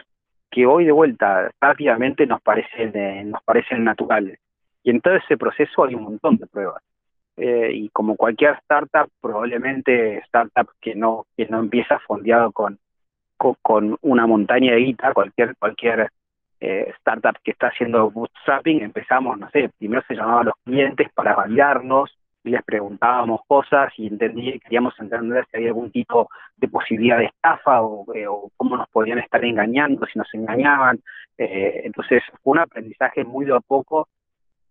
[0.50, 4.40] que hoy de vuelta rápidamente nos parecen, eh, nos parecen naturales.
[4.84, 6.82] Y en todo ese proceso hay un montón de pruebas.
[7.38, 12.80] Eh, y como cualquier startup, probablemente startup que no, que no empieza fondeado con,
[13.62, 16.12] con, una montaña de guita, cualquier, cualquier
[16.60, 21.36] eh, startup que está haciendo bootstrapping, empezamos, no sé, primero se llamaban los clientes para
[21.36, 27.18] validarnos, y les preguntábamos cosas y entendí, queríamos entender si había algún tipo de posibilidad
[27.18, 27.80] de estafa
[28.16, 31.00] eh, o, cómo nos podían estar engañando, si nos engañaban.
[31.38, 34.08] Eh, entonces fue un aprendizaje muy de a poco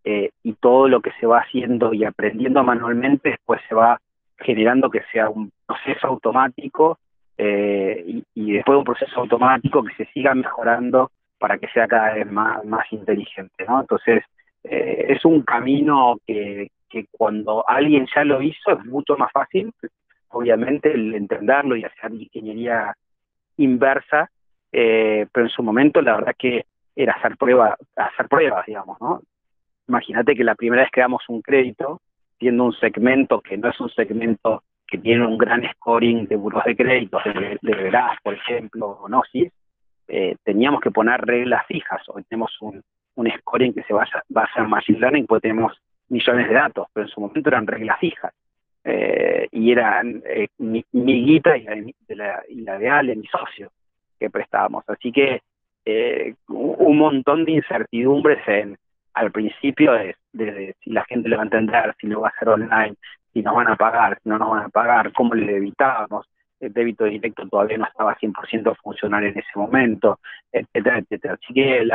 [0.06, 4.00] eh, y todo lo que se va haciendo y aprendiendo manualmente después se va
[4.38, 6.98] generando que sea un proceso automático
[7.38, 12.30] y, y, después un proceso automático que se siga mejorando para que sea cada vez
[12.30, 13.66] más, más inteligente.
[13.68, 13.80] ¿no?
[13.80, 14.22] Entonces
[14.62, 19.72] es un camino que, que cuando alguien ya lo hizo es mucho más fácil,
[20.28, 22.94] obviamente, el entenderlo y hacer ingeniería
[23.56, 24.30] inversa,
[24.72, 29.22] eh, pero en su momento la verdad que era hacer pruebas, hacer pruebas, digamos, ¿no?
[29.88, 32.00] Imagínate que la primera vez que damos un crédito,
[32.38, 36.64] siendo un segmento que no es un segmento que tiene un gran scoring de buros
[36.64, 39.52] de crédito, de, de por ejemplo, o Gnosis,
[40.08, 42.02] eh, teníamos que poner reglas fijas.
[42.08, 42.82] Hoy tenemos un,
[43.16, 45.72] un scoring que se basa, basa en Machine Learning, pues tenemos
[46.08, 48.32] millones de datos, pero en su momento eran reglas fijas.
[48.84, 51.64] Eh, y eran eh, mi, guita y
[52.08, 53.72] la, y la de Ale, mi socio,
[54.18, 54.84] que prestábamos.
[54.88, 55.42] Así que
[55.84, 58.76] eh, un montón de incertidumbres en
[59.16, 62.48] al principio de, si la gente lo va a entender, si lo va a hacer
[62.50, 62.94] online,
[63.32, 66.26] si nos van a pagar, si no nos van a pagar, cómo le evitábamos.
[66.60, 70.20] El débito directo todavía no estaba 100% funcional en ese momento,
[70.52, 71.34] etcétera, etcétera.
[71.34, 71.88] Así que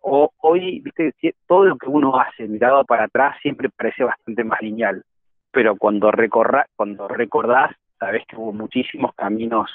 [0.00, 1.12] hoy, viste,
[1.46, 5.04] todo lo que uno hace mirado para atrás siempre parece bastante más lineal,
[5.50, 9.70] pero cuando, recorra, cuando recordás, sabes que hubo muchísimos caminos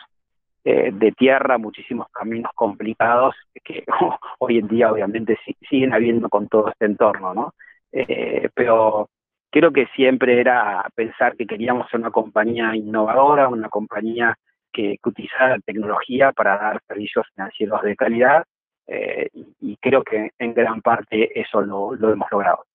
[0.63, 3.83] eh, de tierra, muchísimos caminos complicados que
[4.39, 5.37] hoy en día obviamente
[5.69, 7.53] siguen habiendo con todo este entorno, ¿no?
[7.91, 9.09] Eh, pero
[9.49, 14.35] creo que siempre era pensar que queríamos ser una compañía innovadora, una compañía
[14.71, 18.45] que, que utilizara tecnología para dar servicios financieros de calidad
[18.91, 19.29] eh,
[19.61, 22.65] y creo que en gran parte eso lo, hemos logrado.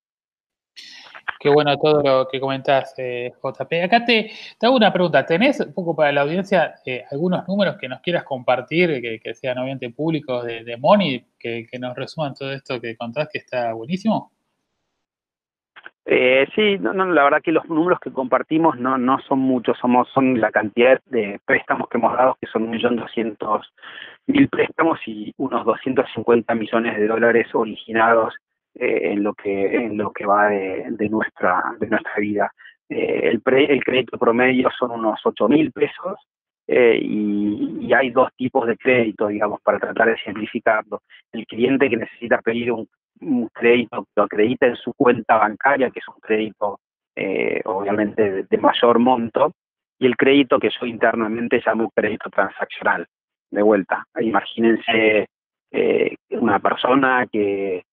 [1.40, 3.84] Qué bueno todo lo que comentás, eh, JP.
[3.84, 4.30] Acá te,
[4.62, 5.26] hago una pregunta.
[5.26, 9.58] ¿Tenés un poco para la audiencia eh, algunos números que nos quieras compartir, que, sean
[9.58, 14.32] obviamente públicos de, de que, que, nos resuman todo esto que contás, que está buenísimo?
[16.06, 19.76] Eh, sí, no, no, la verdad que los números que compartimos no, no son muchos,
[19.78, 25.64] somos son la cantidad de préstamos que hemos dado, que son 1.200.000 préstamos y unos
[25.64, 28.34] 250 millones de dólares originados
[28.76, 32.50] eh, en lo que en lo que va de, de nuestra de nuestra vida.
[32.88, 36.18] Eh, el, pre, el crédito promedio son unos 8.000 pesos
[36.66, 41.02] eh, y, y, hay dos tipos de crédito, digamos, para tratar de simplificarlo.
[41.32, 42.88] El cliente que necesita pedir un
[43.20, 46.80] un crédito lo acredita en su cuenta bancaria, que es un crédito
[47.66, 49.52] obviamente de, mayor monto,
[50.00, 53.06] y el crédito que yo internamente llamo crédito transaccional.
[53.52, 55.28] De vuelta, imagínense
[56.30, 57.84] una persona que,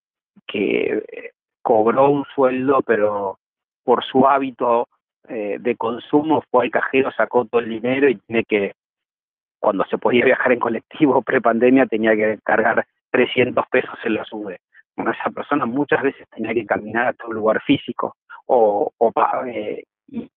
[0.52, 3.38] que cobró un sueldo, pero
[3.84, 4.88] por su hábito
[5.28, 8.74] eh, de consumo fue al cajero, sacó todo el dinero y tiene que,
[9.58, 14.58] cuando se podía viajar en colectivo pre-pandemia, tenía que cargar 300 pesos en la sube.
[14.96, 18.92] Esa persona muchas veces tenía que caminar a todo lugar físico o,
[19.46, 20.28] eh, y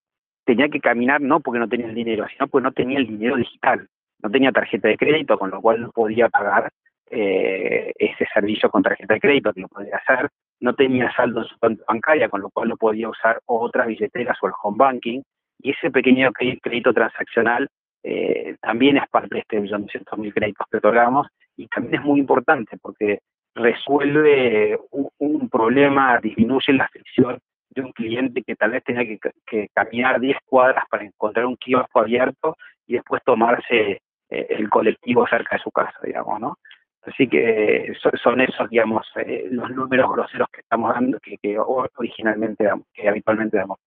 [0.45, 3.36] tenía que caminar no porque no tenía el dinero, sino porque no tenía el dinero
[3.36, 3.88] digital,
[4.21, 6.71] no tenía tarjeta de crédito, con lo cual no podía pagar
[7.10, 11.48] eh, ese servicio con tarjeta de crédito que lo podía hacer, no tenía saldo en
[11.48, 15.22] su cuenta bancaria, con lo cual no podía usar otras billeteras o el home banking,
[15.60, 17.70] y ese pequeño crédito transaccional
[18.04, 22.06] eh, también es parte de este millón de mil créditos que otorgamos y también es
[22.06, 23.20] muy importante porque
[23.56, 27.39] resuelve un, problema, disminuye la fricción
[27.70, 29.06] de un cliente que tal vez tenía
[29.46, 35.26] que, caminar 10 cuadras para encontrar un kiosco abierto y después tomarse eh, el colectivo
[35.28, 36.58] cerca de su casa, digamos, ¿no?
[37.06, 43.08] Así que son, esos, digamos, eh, los números groseros que estamos dando, que, originalmente que
[43.08, 43.78] habitualmente damos.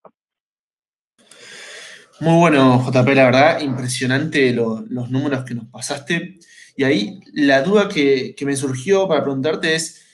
[2.21, 6.39] Muy bueno, JP, la verdad, impresionante los números que nos pasaste.
[6.77, 10.05] Y ahí la duda que, me surgió para preguntarte es,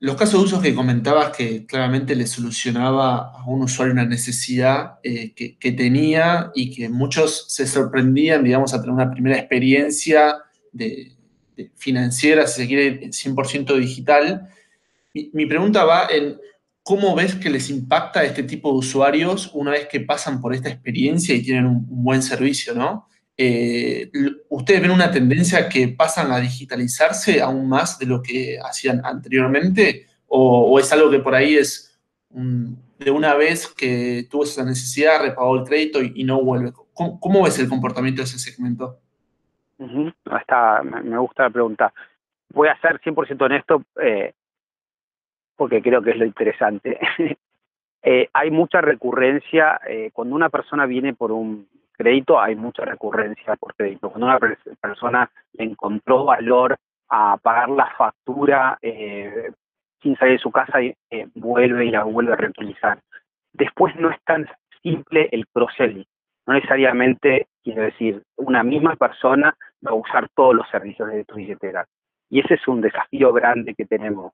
[0.00, 4.98] los casos de uso que comentabas que claramente le solucionaba a un usuario una necesidad
[5.02, 10.38] eh, que, tenía y que muchos se sorprendían, digamos, a tener una primera experiencia
[10.72, 11.12] de,
[11.76, 14.48] financiera, si se quiere, 100% digital.
[15.32, 16.36] mi pregunta va en
[16.84, 20.68] ¿Cómo ves que les impacta este tipo de usuarios una vez que pasan por esta
[20.68, 23.06] experiencia y tienen un, buen servicio, ¿no?
[23.36, 24.10] Eh,
[24.48, 30.06] ¿Ustedes ven una tendencia que pasan a digitalizarse aún más de lo que hacían anteriormente?
[30.26, 31.96] ¿O, es algo que por ahí es
[32.30, 36.72] de una vez que tuvo esa necesidad, repagó el crédito y, no vuelve?
[36.92, 39.00] ¿Cómo, ves el comportamiento de ese segmento?
[40.40, 41.92] Está, me gusta la pregunta.
[42.50, 43.82] Voy a ser 100% honesto.
[44.00, 44.32] Eh,
[45.56, 46.98] porque creo que es lo interesante.
[48.04, 53.54] Eh, hay mucha recurrencia, eh, cuando una persona viene por un crédito, hay mucha recurrencia
[53.54, 54.10] por crédito.
[54.10, 54.40] Cuando una
[54.80, 56.76] persona encontró valor
[57.08, 60.80] a pagar la factura sin salir de su casa,
[61.36, 62.98] vuelve y la vuelve a reutilizar.
[63.52, 64.48] Después no es tan
[64.82, 66.04] simple el cross-selling.
[66.48, 71.86] No necesariamente, quiero decir, una misma persona a usar todos los servicios de tu billetera.
[72.30, 74.32] Y ese es un desafío grande que tenemos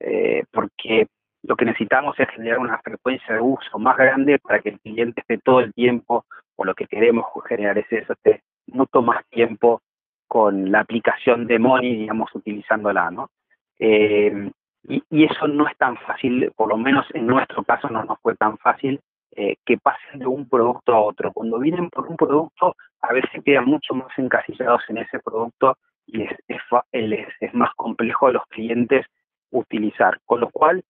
[0.00, 1.06] eh, porque
[1.42, 5.20] lo que necesitamos es generar una frecuencia de uso más grande para que el cliente
[5.20, 6.24] esté todo el tiempo,
[6.56, 9.82] o lo que queremos generar es eso, esté mucho más tiempo
[10.26, 13.30] con la aplicación de Money, digamos, utilizándola, ¿no?
[13.78, 14.50] Eh,
[14.88, 18.34] y, eso no es tan fácil, por lo menos en nuestro caso no nos fue
[18.36, 19.00] tan fácil
[19.32, 21.32] eh, que pasen de un producto a otro.
[21.32, 22.74] Cuando vienen por un producto,
[23.08, 28.26] a veces quedan mucho más encasillados en ese producto y es, es, es más complejo
[28.26, 29.06] a los clientes
[29.50, 30.20] utilizar.
[30.24, 30.84] Con lo cual,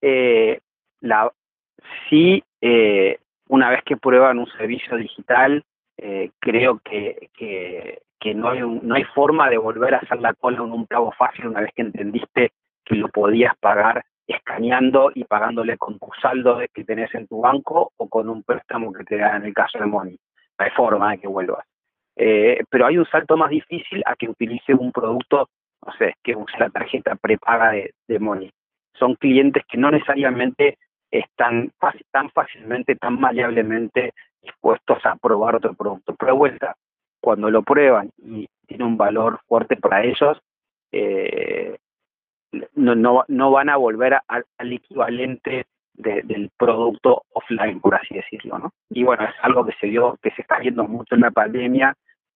[0.00, 0.60] eh,
[1.00, 1.30] la,
[2.08, 5.64] sí, eh, una vez que prueban un servicio digital,
[5.98, 7.30] eh, creo que,
[8.34, 11.46] no, hay no hay forma de volver a hacer la cola en un pago fácil
[11.46, 12.52] una vez que entendiste
[12.84, 17.92] que lo podías pagar escaneando y pagándole con tu saldo que tenés en tu banco
[17.96, 20.18] o con un préstamo que te da en el caso de Money.
[20.58, 21.64] Hay forma de que vuelvas.
[22.14, 25.48] pero hay un salto más difícil a que utilice un producto
[25.86, 28.50] no sé, que use la tarjeta prepaga de, de Money.
[28.94, 30.78] Son clientes que no necesariamente
[31.10, 31.72] están
[32.10, 36.14] tan fácilmente, tan maleablemente dispuestos a probar otro producto.
[36.18, 36.76] Pero de vuelta,
[37.20, 40.40] cuando lo prueban y tiene un valor fuerte para ellos,
[40.92, 41.76] eh,
[42.74, 45.66] no, no, no, van a volver al equivalente
[45.96, 48.58] del producto offline, por así decirlo.
[48.58, 48.70] ¿no?
[48.90, 51.94] Y bueno, es algo que se vio, que se está viendo mucho en la pandemia,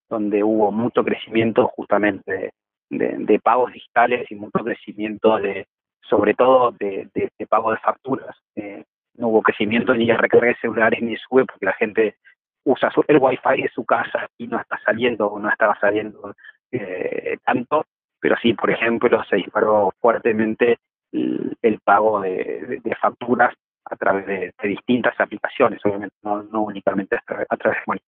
[0.09, 2.53] donde hubo mucho crecimiento justamente
[2.90, 5.66] de, pagos digitales y mucho crecimiento de,
[6.03, 8.37] sobre todo de, de, pago de facturas.
[8.57, 12.16] Eh, no hubo crecimiento ni de recarga de celulares ni de sube porque la gente
[12.64, 16.35] usa el wifi de su casa y no está saliendo o no estaba saliendo
[16.73, 17.87] eh, tanto,
[18.20, 20.79] pero sí, por ejemplo, se disparó fuertemente
[21.12, 28.01] el, pago de, facturas a través de, distintas aplicaciones, obviamente no, únicamente a través, de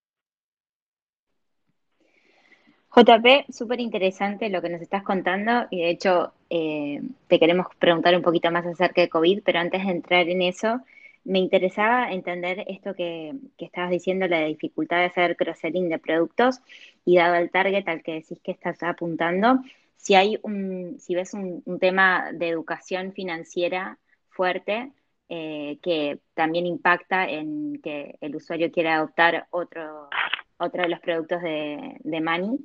[2.94, 8.14] JP, súper interesante lo que nos estás contando y de hecho eh, te queremos preguntar
[8.14, 10.82] un poquito más acerca de COVID, pero antes de entrar en eso,
[11.24, 16.60] me interesaba entender esto que, estabas diciendo, la dificultad de hacer cross-selling de productos
[17.04, 19.60] y dado el target al que decís que estás apuntando,
[20.02, 23.98] si hay un, si ves un, tema de educación financiera
[24.30, 24.90] fuerte
[25.28, 30.10] eh, que también impacta en que el usuario quiera adoptar otro,
[30.58, 32.58] otro de los productos de, de Money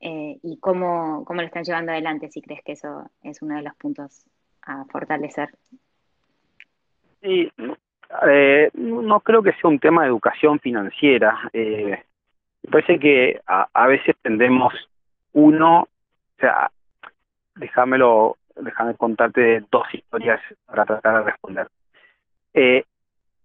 [0.00, 3.62] eh, y cómo, cómo lo están llevando adelante, si crees que eso es uno de
[3.62, 4.24] los puntos
[4.62, 5.50] a fortalecer.
[7.20, 7.52] Sí,
[8.26, 11.38] eh, no creo que sea un tema de educación financiera.
[11.52, 14.72] Me parece que a, veces tendemos
[15.34, 16.70] uno, o sea,
[17.58, 21.68] déjamelo, déjame contarte dos historias para tratar de responder.
[22.54, 22.84] Eh,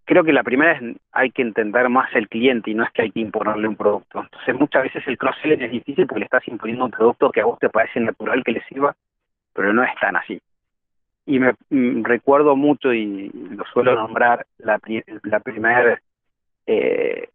[0.05, 3.03] creo que la primera es hay que entender más el cliente y no es que
[3.03, 4.21] hay que imponerle un producto.
[4.21, 7.45] Entonces muchas veces el cross-selling es difícil porque le estás imponiendo un producto que a
[7.45, 8.95] vos te parece natural que le sirva,
[9.53, 10.41] pero no es tan así.
[11.25, 14.79] Y me mm, recuerdo mucho y lo suelo nombrar la,
[15.23, 15.99] la primera
[16.65, 17.29] eh,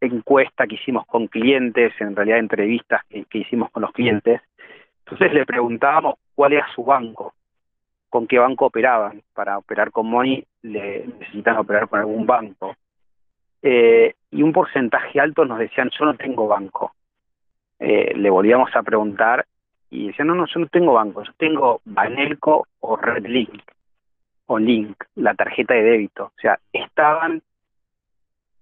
[0.00, 4.40] encuesta que hicimos con clientes, en realidad entrevistas que, hicimos con los clientes.
[5.04, 7.34] Entonces le preguntábamos cuál era su banco,
[8.08, 9.22] con qué banco operaban.
[9.34, 12.74] Para operar con Money le necesitan operar con algún banco.
[13.62, 16.92] Eh, y un porcentaje alto nos decían, yo no tengo banco.
[17.78, 19.46] Eh, le volvíamos a preguntar
[19.90, 23.62] y decían, no, no, yo no tengo banco, yo tengo Banelco o Redlink
[24.46, 26.24] o Link, la tarjeta de débito.
[26.24, 27.42] O sea, estaban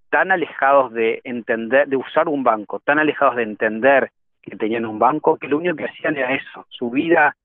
[0.09, 4.11] tan alejados de entender, de usar un banco, tan alejados de entender
[4.43, 7.35] que tenían un banco, que lo único que hacían era eso, su vida,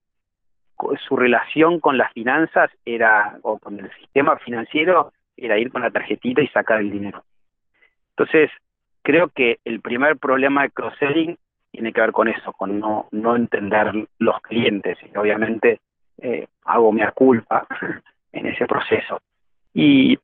[1.07, 5.91] su relación con las finanzas era, o con el sistema financiero, era ir con la
[5.91, 7.23] tarjetita y sacar el dinero.
[8.11, 8.51] Entonces,
[9.03, 11.39] creo que el primer problema de cross-selling
[11.71, 15.81] tiene que ver con eso, con no, no entender los clientes, y obviamente
[16.21, 17.67] eh, hago mi culpa
[18.33, 19.21] en ese proceso.
[19.73, 20.19] Y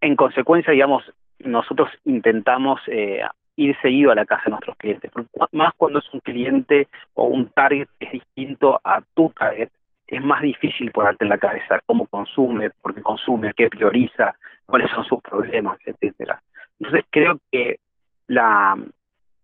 [0.00, 1.04] en consecuencia, digamos,
[1.38, 3.22] nosotros intentamos eh,
[3.60, 5.10] ir seguido a la casa de nuestros clientes,
[5.52, 9.68] más cuando es un cliente o un target que es distinto a tu target,
[10.06, 14.34] es más difícil ponerte en la cabeza cómo consume, por qué consume, qué prioriza,
[14.66, 16.42] cuáles son sus problemas, etcétera.
[16.78, 17.78] Entonces creo que
[18.26, 18.76] la,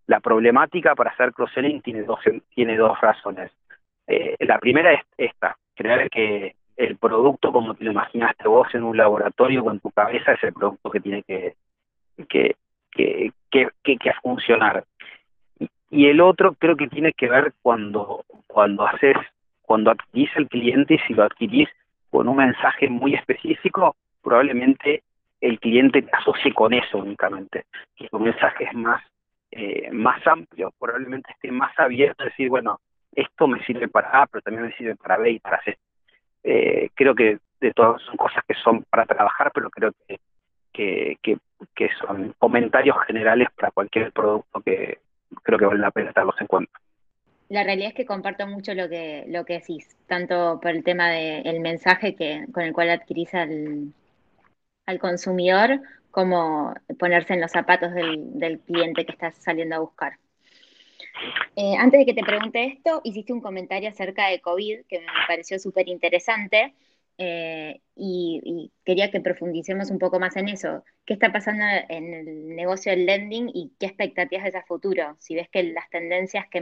[0.07, 2.21] la problemática para hacer cross-selling tiene dos,
[2.55, 3.53] tiene dos razones.
[4.07, 8.83] Eh, la primera es esta, creer que el producto como te lo imaginaste vos en
[8.83, 11.55] un laboratorio con tu cabeza es el producto que tiene que,
[12.29, 12.57] que,
[12.97, 14.85] que, que, que, funcionar.
[15.91, 19.17] Y, el otro creo que tiene que ver cuando, cuando haces,
[19.63, 21.69] cuando adquirís el cliente y si lo adquirís
[22.11, 25.03] con un mensaje muy específico, probablemente
[25.41, 29.03] el cliente te asocie con eso únicamente, que tu mensaje es más,
[29.51, 32.81] eh, más amplio, probablemente esté más abierto a decir, bueno,
[33.15, 35.77] esto me sirve para A, pero también me sirve para B y para C.
[36.43, 40.19] Eh, creo que de todas son cosas que son para trabajar, pero creo que,
[40.73, 41.39] que, que,
[41.99, 44.99] son comentarios generales para cualquier producto que
[45.43, 46.73] creo que vale la pena tenerlos en cuenta.
[47.49, 51.11] La realidad es que comparto mucho lo que, lo que decís, tanto por el tema
[51.11, 53.93] del mensaje que, con el cual adquirís al,
[54.87, 55.81] al consumidor,
[56.11, 60.15] como ponerse en los zapatos del, del cliente que estás saliendo a buscar.
[61.55, 65.07] Eh, antes de que te pregunte esto, hiciste un comentario acerca de COVID que me
[65.29, 66.75] pareció súper interesante
[67.19, 70.85] eh, y, quería que profundicemos un poco más en eso.
[71.05, 75.17] ¿Qué está pasando en el negocio del lending y qué expectativas ves a futuro?
[75.19, 76.61] Si ves que las tendencias que,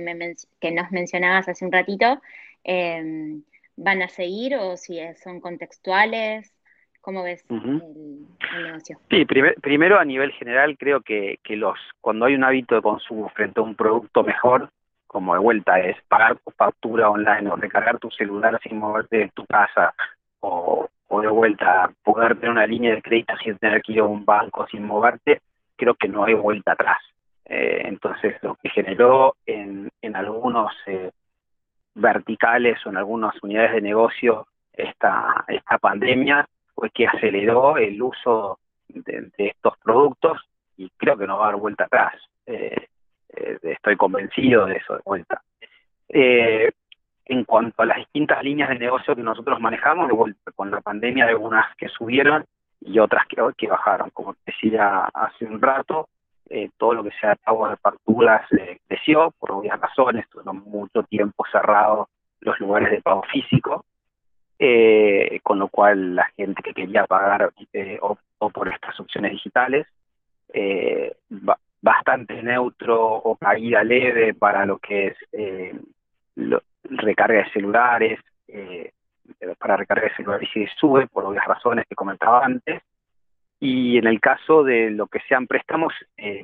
[0.60, 2.20] que nos mencionabas hace un ratito
[2.62, 3.40] eh,
[3.76, 6.52] van a seguir o si son contextuales.
[7.00, 8.26] ¿Cómo ves el,
[8.64, 8.98] negocio?
[9.10, 13.28] Sí, primero a nivel general creo que, que los cuando hay un hábito de consumo
[13.28, 14.70] frente a un producto mejor,
[15.06, 19.28] como de vuelta es pagar tu factura online o recargar tu celular sin moverte de
[19.28, 19.94] tu casa
[20.44, 24.24] o, de vuelta poder tener una línea de crédito sin tener que ir a un
[24.24, 25.40] banco sin moverte,
[25.76, 26.98] creo que no hay vuelta atrás.
[27.44, 31.12] Eh, entonces lo que generó en, en algunos eh,
[31.94, 38.58] verticales o en algunas unidades de negocio esta, esta pandemia fue que aceleró el uso
[38.88, 40.40] de, estos productos
[40.76, 42.14] y creo que no va a dar vuelta atrás.
[42.46, 42.88] Eh,
[43.62, 45.42] estoy convencido de eso de vuelta.
[47.26, 50.80] En cuanto a las distintas líneas de negocio que nosotros manejamos, de vuelta, con la
[50.80, 52.44] pandemia algunas que subieron
[52.80, 54.10] y otras que, que bajaron.
[54.10, 56.08] Como decía hace un rato,
[56.76, 58.46] todo lo que sea pago de facturas
[58.86, 62.08] creció por obvias razones, tuvieron mucho tiempo cerrados
[62.40, 63.84] los lugares de pago físico
[64.58, 69.86] eh, con lo cual la gente que quería pagar eh, optó por estas opciones digitales.
[70.52, 71.16] Eh,
[71.82, 75.74] bastante neutro o caída leve para lo que es eh,
[76.84, 78.92] recarga de celulares, eh,
[79.58, 82.82] para recarga de celulares y sube por obvias razones que comentaba antes.
[83.60, 85.94] Y en el caso de lo que sean préstamos,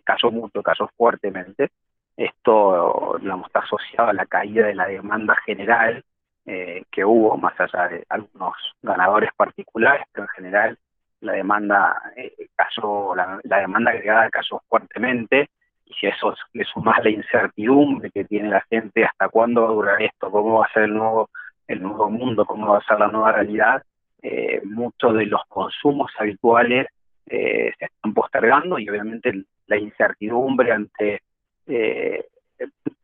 [0.05, 1.71] cayó mucho, cayó fuertemente.
[2.17, 6.03] Esto digamos, está asociado a la caída de la demanda general
[6.47, 10.79] eh, que hubo, más allá de algunos ganadores particulares, pero en general
[11.21, 15.51] la demanda eh, cayó, la, demanda agregada cayó fuertemente,
[15.91, 19.73] y si eso le sumas la incertidumbre que tiene la gente, hasta cuándo va a
[19.73, 21.31] durar esto, cómo va a ser el nuevo,
[21.67, 23.83] el nuevo mundo, cómo va a ser la nueva realidad,
[24.23, 26.87] eh, muchos de los consumos habituales
[27.27, 31.23] eh, se están postergando y obviamente la incertidumbre ante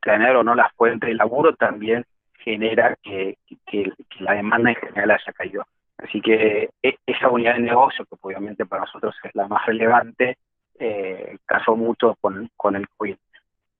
[0.02, 2.04] tener o no la fuente de laburo también
[2.46, 3.36] genera que,
[4.20, 5.66] la demanda en general haya caído.
[5.98, 10.38] Así que e, esa unidad de negocio, que obviamente para nosotros es la más relevante,
[10.78, 13.16] eh, cayó mucho con, el COVID.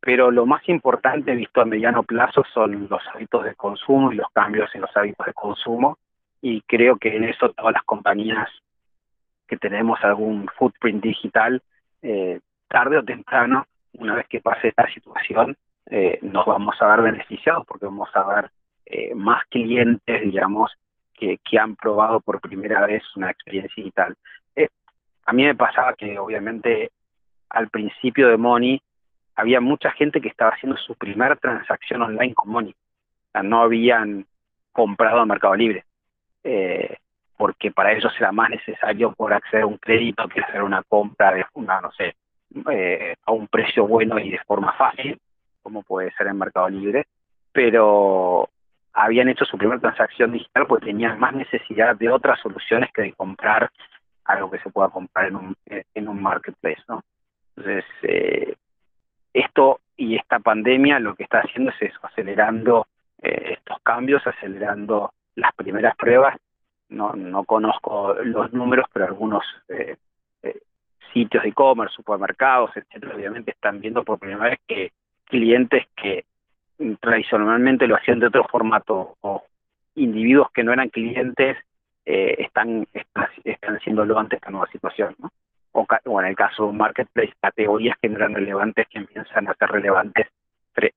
[0.01, 4.31] Pero lo más importante visto a mediano plazo son los hábitos de consumo y los
[4.33, 5.99] cambios en los hábitos de consumo.
[6.41, 8.49] Y creo que en eso todas las compañías
[9.47, 11.63] que tenemos algún footprint digital,
[12.03, 17.13] eh, tarde o temprano, una vez que pase esta situación, eh, nos vamos a ver
[17.13, 18.51] beneficiados porque vamos a ver
[18.87, 20.73] eh, más clientes, digamos,
[21.15, 24.17] que, que, han probado por primera vez una experiencia digital.
[25.27, 26.91] A mí me pasaba que obviamente
[27.51, 28.81] al principio de Money
[29.35, 32.73] había mucha gente que estaba haciendo su primera transacción online con Money.
[32.73, 34.25] O sea, no habían
[34.73, 35.85] comprado en Mercado Libre.
[36.45, 36.97] Eh,
[37.37, 41.33] porque para ellos era más necesario por acceder a un crédito que hacer una compra
[41.33, 42.15] de una, no sé,
[42.71, 45.19] eh, a un precio bueno y de forma fácil,
[45.63, 47.07] como puede ser en Mercado Libre,
[47.53, 48.49] pero
[48.93, 53.13] habían hecho su primera transacción digital porque tenían más necesidad de otras soluciones que de
[53.13, 53.71] comprar
[54.27, 57.03] algo que se pueda comprar en un, en un marketplace, ¿no?
[57.57, 58.55] Entonces, eh,
[59.33, 62.87] esto y esta pandemia lo que está haciendo es eso, acelerando
[63.23, 66.37] eh, estos cambios, acelerando las primeras pruebas
[66.89, 69.97] no, no conozco los números, pero algunos eh,
[70.43, 70.61] eh,
[71.13, 74.93] sitios de e-commerce, supermercados, etcétera, obviamente están viendo por primera vez que
[75.25, 76.25] clientes que
[77.01, 79.43] tradicionalmente lo hacían de otro formato o
[79.95, 81.57] individuos que no eran clientes
[82.07, 85.33] eh, están, están, están haciéndolo ante esta nueva situación, ¿no?
[85.73, 89.55] O, o, en el caso de un marketplace, categorías que eran relevantes que empiezan a
[89.55, 90.29] ser relevantes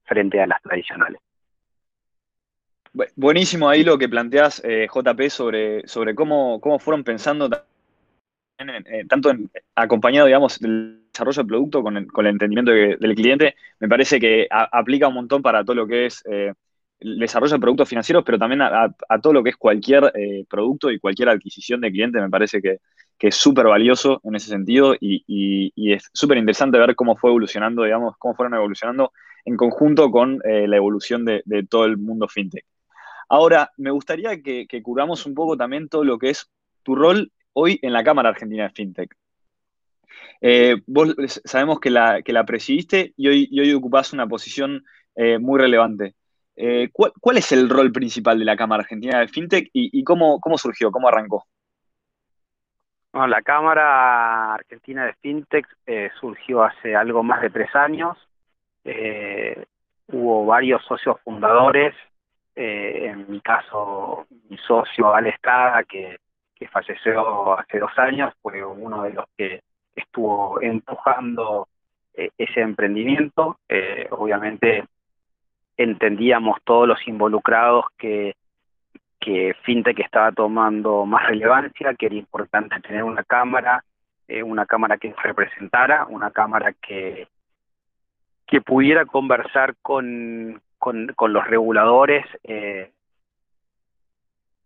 [0.06, 1.20] frente a las tradicionales.
[3.16, 7.50] Buenísimo ahí lo que planteas, eh, JP, sobre, sobre cómo, cómo fueron pensando
[8.58, 13.88] eh, tanto en, acompañado, digamos, del desarrollo del producto con el, entendimiento del cliente, me
[13.88, 16.24] parece que aplica un montón para todo lo que es
[17.00, 20.12] desarrollo de productos financieros, pero también a, todo lo que es cualquier
[20.50, 22.80] producto y cualquier adquisición de cliente, me parece que,
[23.20, 28.16] es súper valioso en ese sentido y, es súper interesante ver cómo fue evolucionando, digamos,
[28.18, 29.12] cómo fueron evolucionando
[29.46, 32.66] en conjunto con la evolución de, todo el mundo fintech.
[33.30, 36.50] Ahora, me gustaría que, que curamos un poco también todo lo que es
[36.84, 39.16] tu rol hoy en la Cámara Argentina de FinTech.
[40.42, 44.84] Eh, vos sabemos que la, presidiste y hoy, y ocupás una posición
[45.16, 46.16] eh, muy relevante.
[46.62, 50.58] Eh, ¿cuál, es el rol principal de la Cámara Argentina de FinTech y, cómo, cómo,
[50.58, 51.46] surgió, cómo arrancó?
[53.14, 55.66] Bueno, la Cámara Argentina de FinTech
[56.20, 58.18] surgió hace algo más de tres años.
[60.08, 61.96] hubo varios socios fundadores
[62.62, 66.18] eh, en mi caso, mi socio Ale Estrada, que,
[66.70, 69.64] falleció hace dos años, fue uno de los que
[69.96, 71.70] estuvo empujando
[72.14, 73.60] eh, ese emprendimiento.
[73.70, 74.84] Eh, obviamente
[75.80, 78.36] entendíamos todos los involucrados que,
[79.18, 83.86] que FinTech estaba tomando más relevancia, que era importante tener una cámara,
[84.44, 87.30] una cámara que representara, una cámara que,
[88.46, 92.92] que pudiera conversar con, con, con los reguladores eh,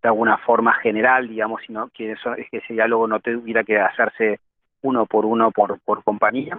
[0.02, 4.40] de alguna forma general, digamos, sino que, eso, que ese diálogo no tuviera que hacerse
[4.82, 6.58] uno por uno por, por compañía.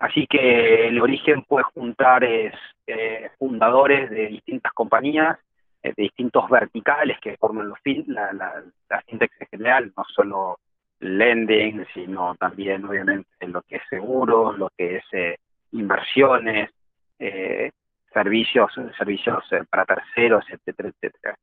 [0.00, 2.54] Así que el origen fue juntar es,
[2.86, 5.38] eh, fundadores de distintas compañías,
[5.82, 10.58] eh, de distintos verticales que forman los fin, la, la, la en general, no solo
[11.00, 15.36] lending, sino también obviamente lo que es seguros, lo que es eh,
[15.72, 16.70] inversiones,
[17.18, 17.70] eh,
[18.12, 21.36] servicios, servicios para terceros, etcétera, etcétera.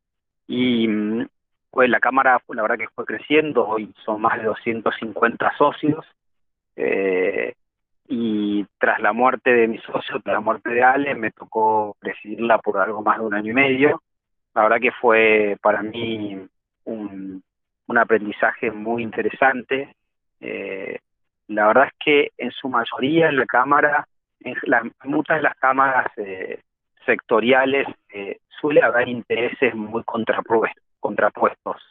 [0.47, 0.88] Y
[1.70, 6.03] pues la Cámara, la verdad que fue creciendo, hoy son más de 250 socios,
[6.76, 7.53] eh,
[8.08, 12.58] y tras la muerte de mi socio, tras la muerte de Ale, me tocó presidirla
[12.60, 14.01] por algo más de un año y medio.
[14.53, 16.47] La verdad que fue para mí
[16.86, 17.43] un,
[17.88, 19.95] un aprendizaje muy interesante.
[20.39, 20.99] Eh,
[21.47, 24.08] la verdad es que en su mayoría en la Cámara
[24.41, 26.62] en muchas de las cámaras eh,
[27.05, 31.82] sectoriales eh, suele haber intereses muy contrapuestos.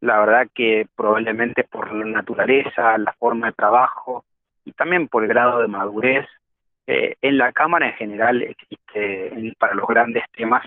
[0.00, 4.24] La verdad que probablemente por la naturaleza, la forma de trabajo
[4.68, 6.26] y también por el grado de madurez,
[6.86, 10.64] eh, en la Cámara en general existe para los grandes temas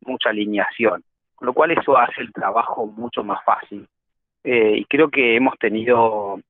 [0.00, 1.04] mucha alineación,
[1.36, 3.86] con lo cual eso hace el trabajo mucho más fácil.
[4.42, 6.40] y creo que hemos tenido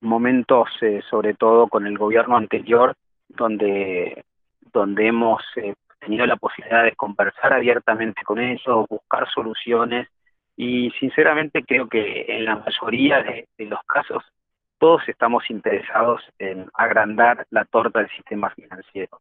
[0.00, 2.94] momentos, eh, sobre todo con el gobierno anterior,
[3.28, 4.24] donde,
[4.72, 10.08] donde hemos eh, tenido la posibilidad de conversar abiertamente con ellos, buscar soluciones
[10.56, 14.24] y sinceramente creo que en la mayoría de, los casos
[14.80, 19.20] todos estamos interesados en agrandar la torta del sistema financiero.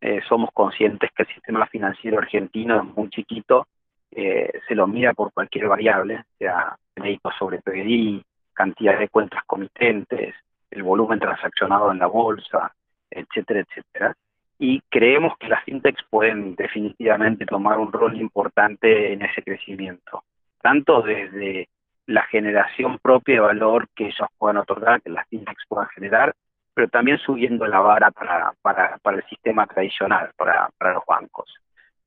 [0.00, 3.66] Eh, somos conscientes que el sistema financiero argentino es muy chiquito,
[4.12, 10.34] se lo mira por cualquier variable, sea crédito sobre PDI, cantidad de cuentas comitentes,
[10.70, 12.72] el volumen transaccionado en la bolsa,
[13.10, 14.14] etcétera, etcétera.
[14.58, 20.24] Y creemos que las fintechs pueden definitivamente tomar un rol importante en ese crecimiento,
[20.60, 21.68] tanto desde
[22.10, 26.34] la generación propia de valor que ellos puedan otorgar, que las fintechs puedan generar,
[26.74, 31.54] pero también subiendo la vara para, para, para el sistema tradicional, para, para los bancos.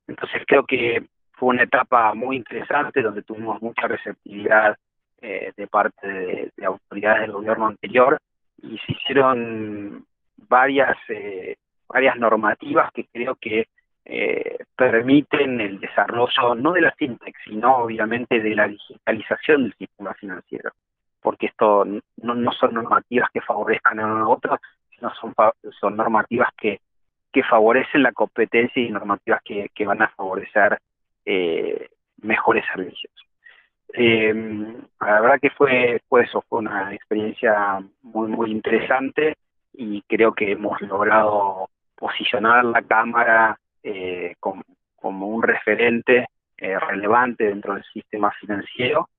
[0.06, 4.76] Entonces creo que fue una etapa muy interesante donde tuvimos mucha receptividad
[5.22, 6.06] eh, de parte
[6.54, 8.18] de, autoridades del gobierno anterior
[8.60, 10.04] y se hicieron
[10.36, 11.56] varias, eh,
[11.88, 13.68] varias normativas que creo que
[14.06, 20.12] eh, permiten el desarrollo no de la fintech, sino obviamente de la digitalización del sistema
[20.14, 20.72] financiero,
[21.22, 24.58] porque esto no, son normativas que favorezcan a uno a otro,
[24.90, 26.80] sino son, normativas que,
[27.48, 30.78] favorecen la competencia y normativas que, van a favorecer
[31.24, 31.88] eh,
[32.22, 33.12] mejores servicios.
[33.92, 34.34] Eh,
[35.00, 39.36] la verdad que fue, fue eso, fue una experiencia muy, muy interesante
[39.72, 44.64] y creo que hemos logrado posicionar la cámara eh, como,
[45.02, 46.26] un referente
[46.56, 49.10] eh, relevante dentro del sistema financiero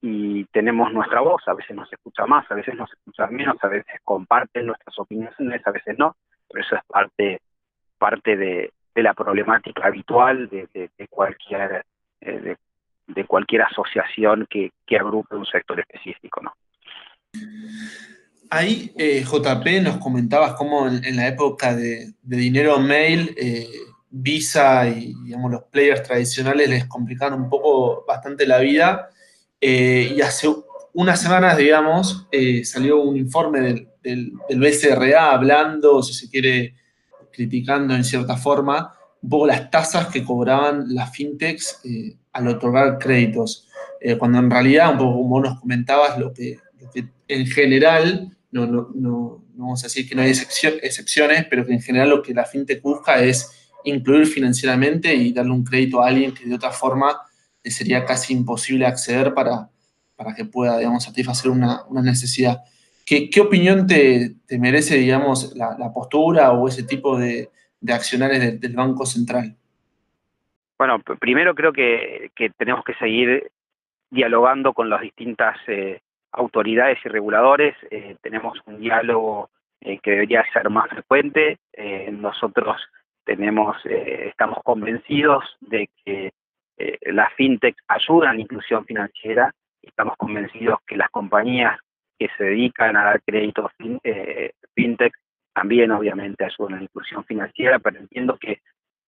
[0.00, 3.68] y tenemos nuestra voz, a veces nos escucha más, a veces nos escucha menos, a
[3.68, 6.16] veces comparten nuestras opiniones, a veces no,
[6.48, 7.42] pero eso es parte,
[7.98, 11.84] parte de, de la problemática habitual de, cualquier
[12.22, 12.56] eh,
[13.06, 16.54] de, cualquier asociación que, que, agrupe un sector específico, ¿no?
[18.48, 23.34] Ahí, JP, nos comentabas cómo en, la época de, dinero mail,
[24.16, 29.10] Visa y digamos, los players tradicionales les complicaron un poco bastante la vida.
[29.60, 30.48] y hace
[30.92, 32.28] unas semanas, digamos,
[32.64, 36.74] salió un informe del, del, del BCRA hablando, si se quiere,
[37.32, 38.94] criticando en cierta forma
[39.24, 43.66] un poco las tasas que cobraban las fintechs eh, al otorgar créditos,
[43.98, 46.58] eh, cuando en realidad, un poco como nos comentabas, lo que,
[47.26, 51.80] en general, no, no, no, vamos a decir que no hay excepciones, pero que en
[51.80, 56.34] general lo que la fintech busca es incluir financieramente y darle un crédito a alguien
[56.34, 57.16] que de otra forma
[57.62, 59.68] le sería casi imposible acceder para,
[60.16, 62.62] para que pueda, digamos, satisfacer una, necesidad.
[63.06, 68.60] ¿Qué, ¿Qué, opinión te, te merece, digamos, la, postura o ese tipo de, de accionarios
[68.60, 69.56] del Banco Central?
[70.78, 73.50] Bueno, primero creo que, tenemos que seguir
[74.10, 76.00] dialogando con las distintas eh,
[76.32, 77.76] autoridades y reguladores.
[77.90, 81.58] Eh, tenemos un diálogo eh, que debería ser más frecuente.
[82.12, 82.76] nosotros
[83.24, 86.32] tenemos, estamos convencidos de que
[87.02, 89.52] las fintech ayudan a la inclusión financiera.
[89.82, 91.78] Estamos convencidos que las compañías
[92.18, 93.70] que se dedican a dar créditos
[94.74, 95.14] fintech
[95.54, 98.60] también obviamente ayudan a la inclusión financiera, pero entiendo que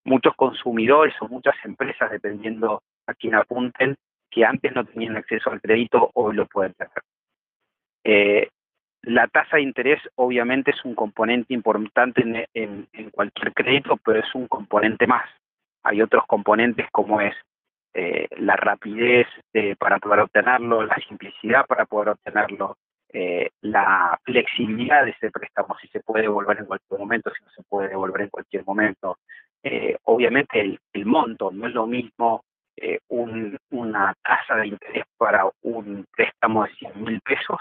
[0.05, 3.97] muchos consumidores o muchas empresas, dependiendo a quién apunten,
[4.31, 7.03] que antes no tenían acceso al crédito, hoy lo pueden tener.
[8.05, 8.49] Eh,
[9.07, 14.49] la tasa de interés obviamente es un componente importante en, cualquier crédito, pero es un
[14.49, 15.25] componente más.
[15.85, 17.35] Hay otros componentes como es
[17.95, 19.29] eh, la rapidez
[19.79, 22.77] para poder obtenerlo, la simplicidad para poder obtenerlo,
[23.13, 27.51] eh, la flexibilidad de ese préstamo, si se puede devolver en cualquier momento, si no
[27.53, 29.19] se puede devolver en cualquier momento.
[29.63, 32.43] Eh, obviamente el, monto no es lo mismo
[32.77, 37.61] eh, una tasa de interés para un préstamo de 100 mil pesos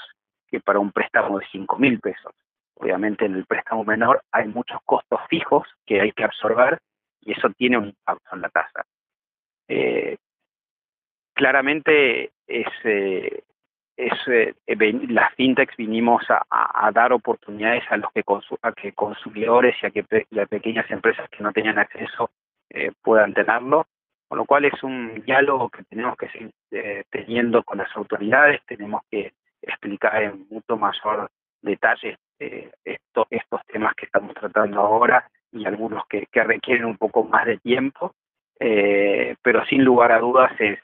[0.56, 2.34] que para un préstamo de 5 mil pesos.
[2.76, 6.80] Obviamente en el préstamo menor hay muchos costos fijos que hay que absorber
[7.22, 8.86] y eso tiene un impacto en la tasa.
[11.34, 12.68] claramente es,
[13.98, 14.54] es eh,
[15.10, 18.24] las fintechs vinimos a, dar oportunidades a los que,
[18.82, 22.30] que consumidores y a que pequeñas empresas que no tenían acceso
[22.70, 23.88] eh, puedan tenerlo,
[24.28, 28.62] con lo cual es un diálogo que tenemos que seguir eh, teniendo con las autoridades,
[28.66, 31.30] tenemos que explicar en mucho mayor
[31.62, 37.58] detalle estos temas que estamos tratando ahora y algunos que, requieren un poco más de
[37.58, 38.14] tiempo,
[38.58, 40.80] pero sin lugar a dudas es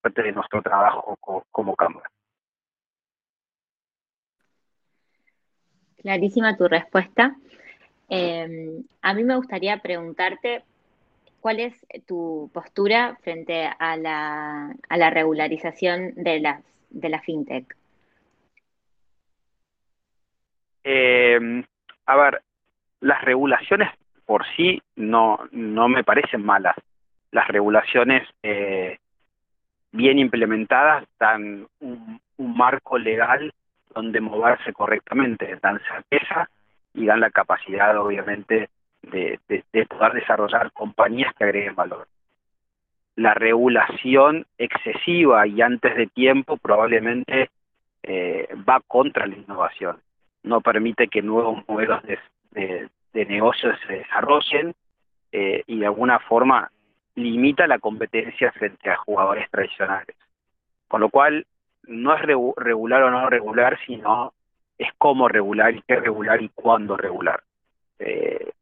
[0.00, 1.16] parte de nuestro trabajo
[1.50, 2.08] como Cámara.
[6.06, 7.34] Clarísima tu respuesta.
[8.08, 10.62] Em, a mí me gustaría preguntarte
[11.40, 11.74] cuál es
[12.06, 17.76] tu postura frente a la, regularización de la fintech.
[20.88, 21.64] Em,
[22.06, 22.42] a ver,
[23.00, 23.90] las regulaciones
[24.24, 26.76] por sí no, no me parecen malas.
[27.32, 28.98] Las regulaciones eh,
[29.90, 33.52] bien implementadas dan un marco legal
[33.92, 36.48] donde moverse correctamente, dan certeza
[36.94, 38.68] y dan la capacidad, obviamente,
[39.02, 39.40] de,
[39.88, 42.06] poder desarrollar compañías que agreguen valor.
[43.16, 47.50] La regulación excesiva y antes de tiempo probablemente
[48.04, 49.98] eh, va contra la innovación.
[50.46, 52.02] No permite que nuevos modelos
[52.52, 54.74] de, negocios se desarrollen
[55.32, 56.70] eh, y de alguna forma
[57.16, 60.16] limita la competencia frente a jugadores tradicionales.
[60.86, 61.46] Con lo cual,
[61.86, 64.32] no es regular o no regular, sino
[64.78, 67.42] es cómo regular y qué regular y cuándo regular.
[67.98, 68.52] Eh,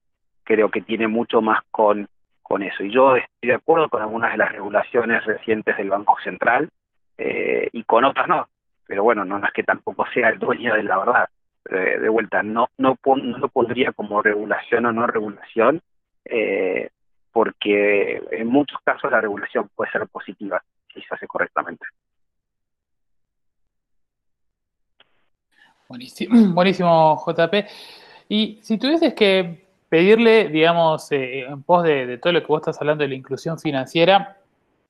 [0.45, 2.09] creo que tiene mucho más con,
[2.43, 2.85] con eso.
[2.85, 6.71] Y yo estoy de acuerdo con algunas de las regulaciones recientes del Banco Central
[7.19, 8.49] eh, y con otras no.
[8.87, 11.29] Pero bueno, no, es que tampoco sea el dueño de la verdad.
[11.71, 15.81] Eh, de vuelta, no, no, no lo pondría como regulación o no regulación,
[16.27, 16.91] eh,
[17.33, 20.63] porque en muchos casos la regulación puede ser positiva
[20.93, 21.87] si se hace correctamente.
[25.89, 27.55] Buenísimo, buenísimo JP.
[28.29, 32.81] Y si tuvieses que pedirle, digamos, eh, en pos de, todo lo que vos estás
[32.81, 34.39] hablando de la inclusión financiera,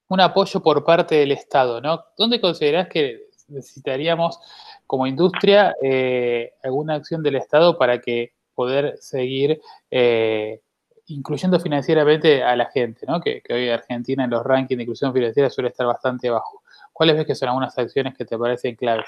[0.08, 2.04] un apoyo por parte del Estado, ¿no?
[2.16, 4.40] ¿Dónde considerás que necesitaríamos
[4.86, 9.60] como industria eh, alguna acción del Estado para que poder seguir
[9.90, 10.60] eh,
[11.06, 13.20] incluyendo financieramente a la gente, ¿no?
[13.20, 16.62] Que, que, hoy Argentina en los rankings de inclusión financiera suele estar bastante bajo.
[16.92, 19.06] ¿Cuáles ves que son algunas acciones que te parecen claves?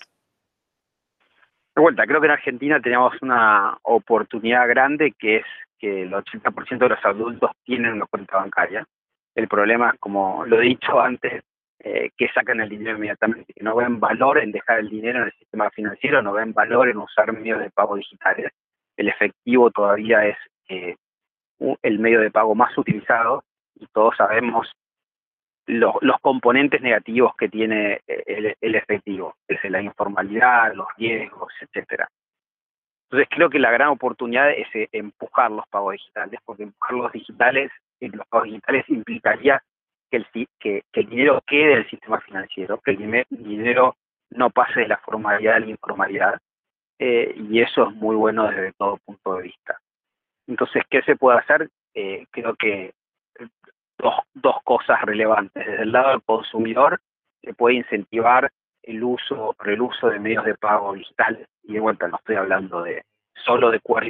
[1.74, 5.44] De vuelta, creo que en Argentina tenemos una oportunidad grande que es
[5.78, 8.86] que el 80% de los adultos tienen una cuenta bancaria.
[9.34, 11.42] El problema, como lo he dicho antes,
[11.88, 15.26] eh, que sacan el dinero inmediatamente, que no ven valor en dejar el dinero en
[15.26, 18.50] el sistema financiero, no ven valor en usar medios de pago digitales.
[18.96, 20.36] El efectivo todavía es
[20.68, 20.96] eh,
[21.82, 23.44] el medio de pago más utilizado
[23.76, 24.68] y todos sabemos
[25.66, 32.08] los, los componentes negativos que tiene eh, el, efectivo, desde la informalidad, los riesgos, etcétera.
[33.04, 37.70] Entonces creo que la gran oportunidad es empujar los pagos digitales, porque empujar los digitales,
[38.00, 39.62] los pagos digitales implicaría
[40.10, 40.26] que el,
[40.58, 43.96] que, el dinero quede en el sistema financiero, que el dinero
[44.30, 46.40] no pase de la formalidad a la informalidad,
[46.98, 49.78] y eso es muy bueno desde todo punto de vista.
[50.46, 51.68] Entonces, ¿qué se puede hacer?
[52.30, 52.92] creo que
[53.98, 55.66] dos, dos cosas relevantes.
[55.66, 57.00] Desde el lado del consumidor,
[57.42, 58.50] se puede incentivar
[58.82, 61.48] el uso, el uso de medios de pago digitales.
[61.64, 63.02] Y de vuelta, no estoy hablando de
[63.44, 64.06] solo de QR,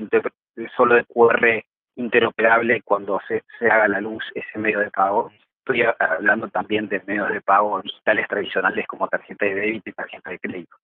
[0.77, 1.65] solo de QR
[1.97, 5.31] interoperable cuando se, se haga la luz ese medio de pago.
[5.67, 10.31] Estoy hablando también de medios de pago digitales tradicionales como tarjeta de débito y tarjeta
[10.31, 10.77] de crédito.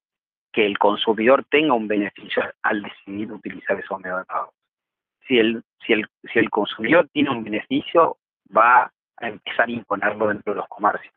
[0.51, 4.53] Que el consumidor tenga un beneficio al decidir utilizar esos medios de pago.
[5.29, 8.17] Si el, si el, si el consumidor tiene un beneficio,
[8.55, 11.15] va a empezar a imponerlo dentro de los comercios.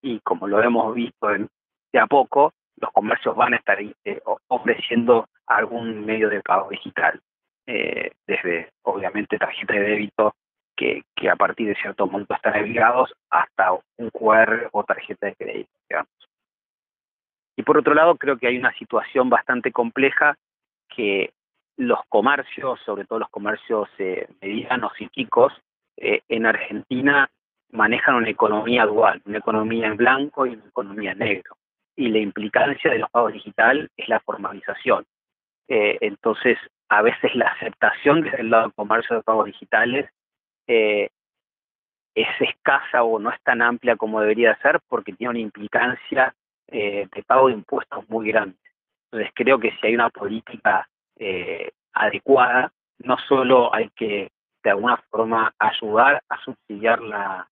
[0.00, 5.28] Y como lo hemos visto de a poco, los comercios van a estar eh, ofreciendo
[5.46, 7.20] algún medio de pago digital,
[7.66, 10.36] eh, desde obviamente tarjeta de débito,
[11.14, 15.70] que, a partir de cierto monto están obligados, hasta un QR o tarjeta de crédito,
[15.88, 16.10] digamos.
[17.56, 20.36] Y por otro lado, creo que hay una situación bastante compleja
[20.88, 21.32] que
[21.76, 25.52] los comercios, sobre todo los comercios eh, medianos y chicos,
[25.96, 27.28] eh, en Argentina
[27.70, 31.56] manejan una economía dual, una economía en blanco y una economía en negro.
[31.96, 35.04] Y la implicancia de los pagos digital es la formalización.
[35.68, 36.58] Eh, entonces,
[36.88, 40.10] a veces la aceptación desde el lado del comercio de pagos digitales
[40.66, 41.08] eh,
[42.14, 46.34] es escasa o no es tan amplia como debería ser porque tiene una implicancia
[46.68, 48.56] de pago de impuestos muy grande.
[49.10, 50.88] Entonces, creo que si hay una política
[51.92, 54.30] adecuada, no solo hay que
[54.62, 57.48] de alguna forma ayudar a subsidiar la,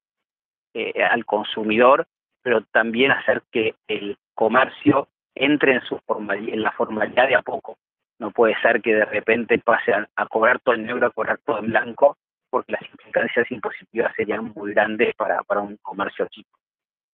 [0.75, 2.07] eh, al consumidor,
[2.43, 7.77] pero también hacer que el comercio entre en, su en la formalidad de a poco.
[8.19, 11.59] No puede ser que de repente pase a, cobrar todo en negro, a cobrar todo
[11.59, 12.17] en blanco,
[12.51, 16.59] porque las implicancias impositivas serían muy grandes para, para un comercio chico.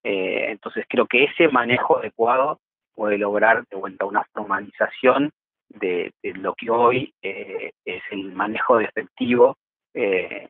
[0.02, 2.60] Eh, entonces creo que ese manejo adecuado
[2.94, 5.30] puede lograr de vuelta una formalización
[5.68, 9.56] de, lo que hoy eh, es el manejo de efectivo
[9.94, 10.48] eh,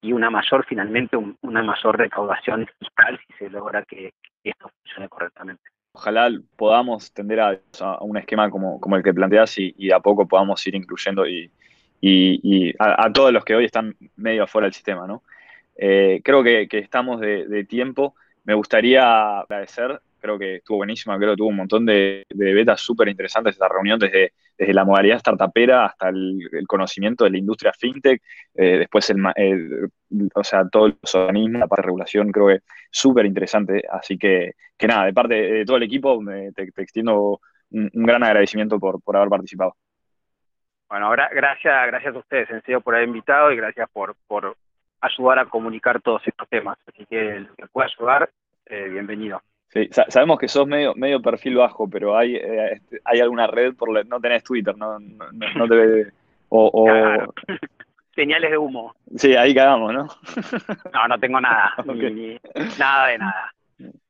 [0.00, 4.12] y una mayor, finalmente, una mayor recaudación fiscal si se logra que,
[4.42, 5.62] esto funcione correctamente.
[5.92, 7.58] Ojalá podamos tender a,
[8.00, 11.50] un esquema como, como, el que planteas y, a poco podamos ir incluyendo y,
[12.00, 15.22] y, a, todos los que hoy están medio afuera del sistema, ¿no?
[15.76, 18.14] Eh, creo que, estamos de, tiempo.
[18.44, 22.80] Me gustaría agradecer creo que estuvo buenísima, creo que tuvo un montón de, de betas
[22.80, 27.72] súper interesantes esta reunión, desde, desde la modalidad startupera hasta el, conocimiento de la industria
[27.72, 28.20] fintech,
[28.54, 29.90] eh, después el,
[30.34, 34.52] o sea, todos los organismos, la parte de regulación, creo que súper interesante, así que,
[34.76, 36.20] que nada, de parte de todo el equipo,
[36.54, 37.40] te, extiendo
[37.70, 39.76] un, gran agradecimiento por, por haber participado.
[40.88, 44.56] Bueno, ahora gracias, gracias a ustedes, en serio, por haber invitado y gracias por, por
[45.00, 46.78] ayudar a comunicar todos estos temas.
[46.86, 48.30] Así que lo que pueda ayudar,
[48.66, 49.42] eh, bienvenido.
[49.68, 53.74] Sí, sabemos que sos medio, medio perfil bajo, pero hay, eh, este, hay alguna red
[53.74, 56.10] por la, no tenés Twitter, no, no, no te
[56.48, 56.86] o,
[58.14, 58.94] Señales de humo.
[59.14, 60.06] Sí, ahí cagamos, ¿no?
[60.92, 61.74] no, no tengo nada,
[62.78, 63.54] nada de nada.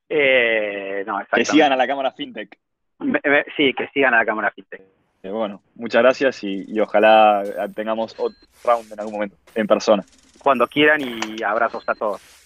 [0.08, 2.56] Eh, no, que sigan a la cámara FinTech.
[3.56, 4.97] Sí, que sigan a la cámara FinTech.
[5.22, 7.42] Bueno, muchas gracias y, ojalá
[7.74, 10.04] tengamos otro round en algún momento, en persona.
[10.38, 12.37] Cuando quieran y abrazos a todos.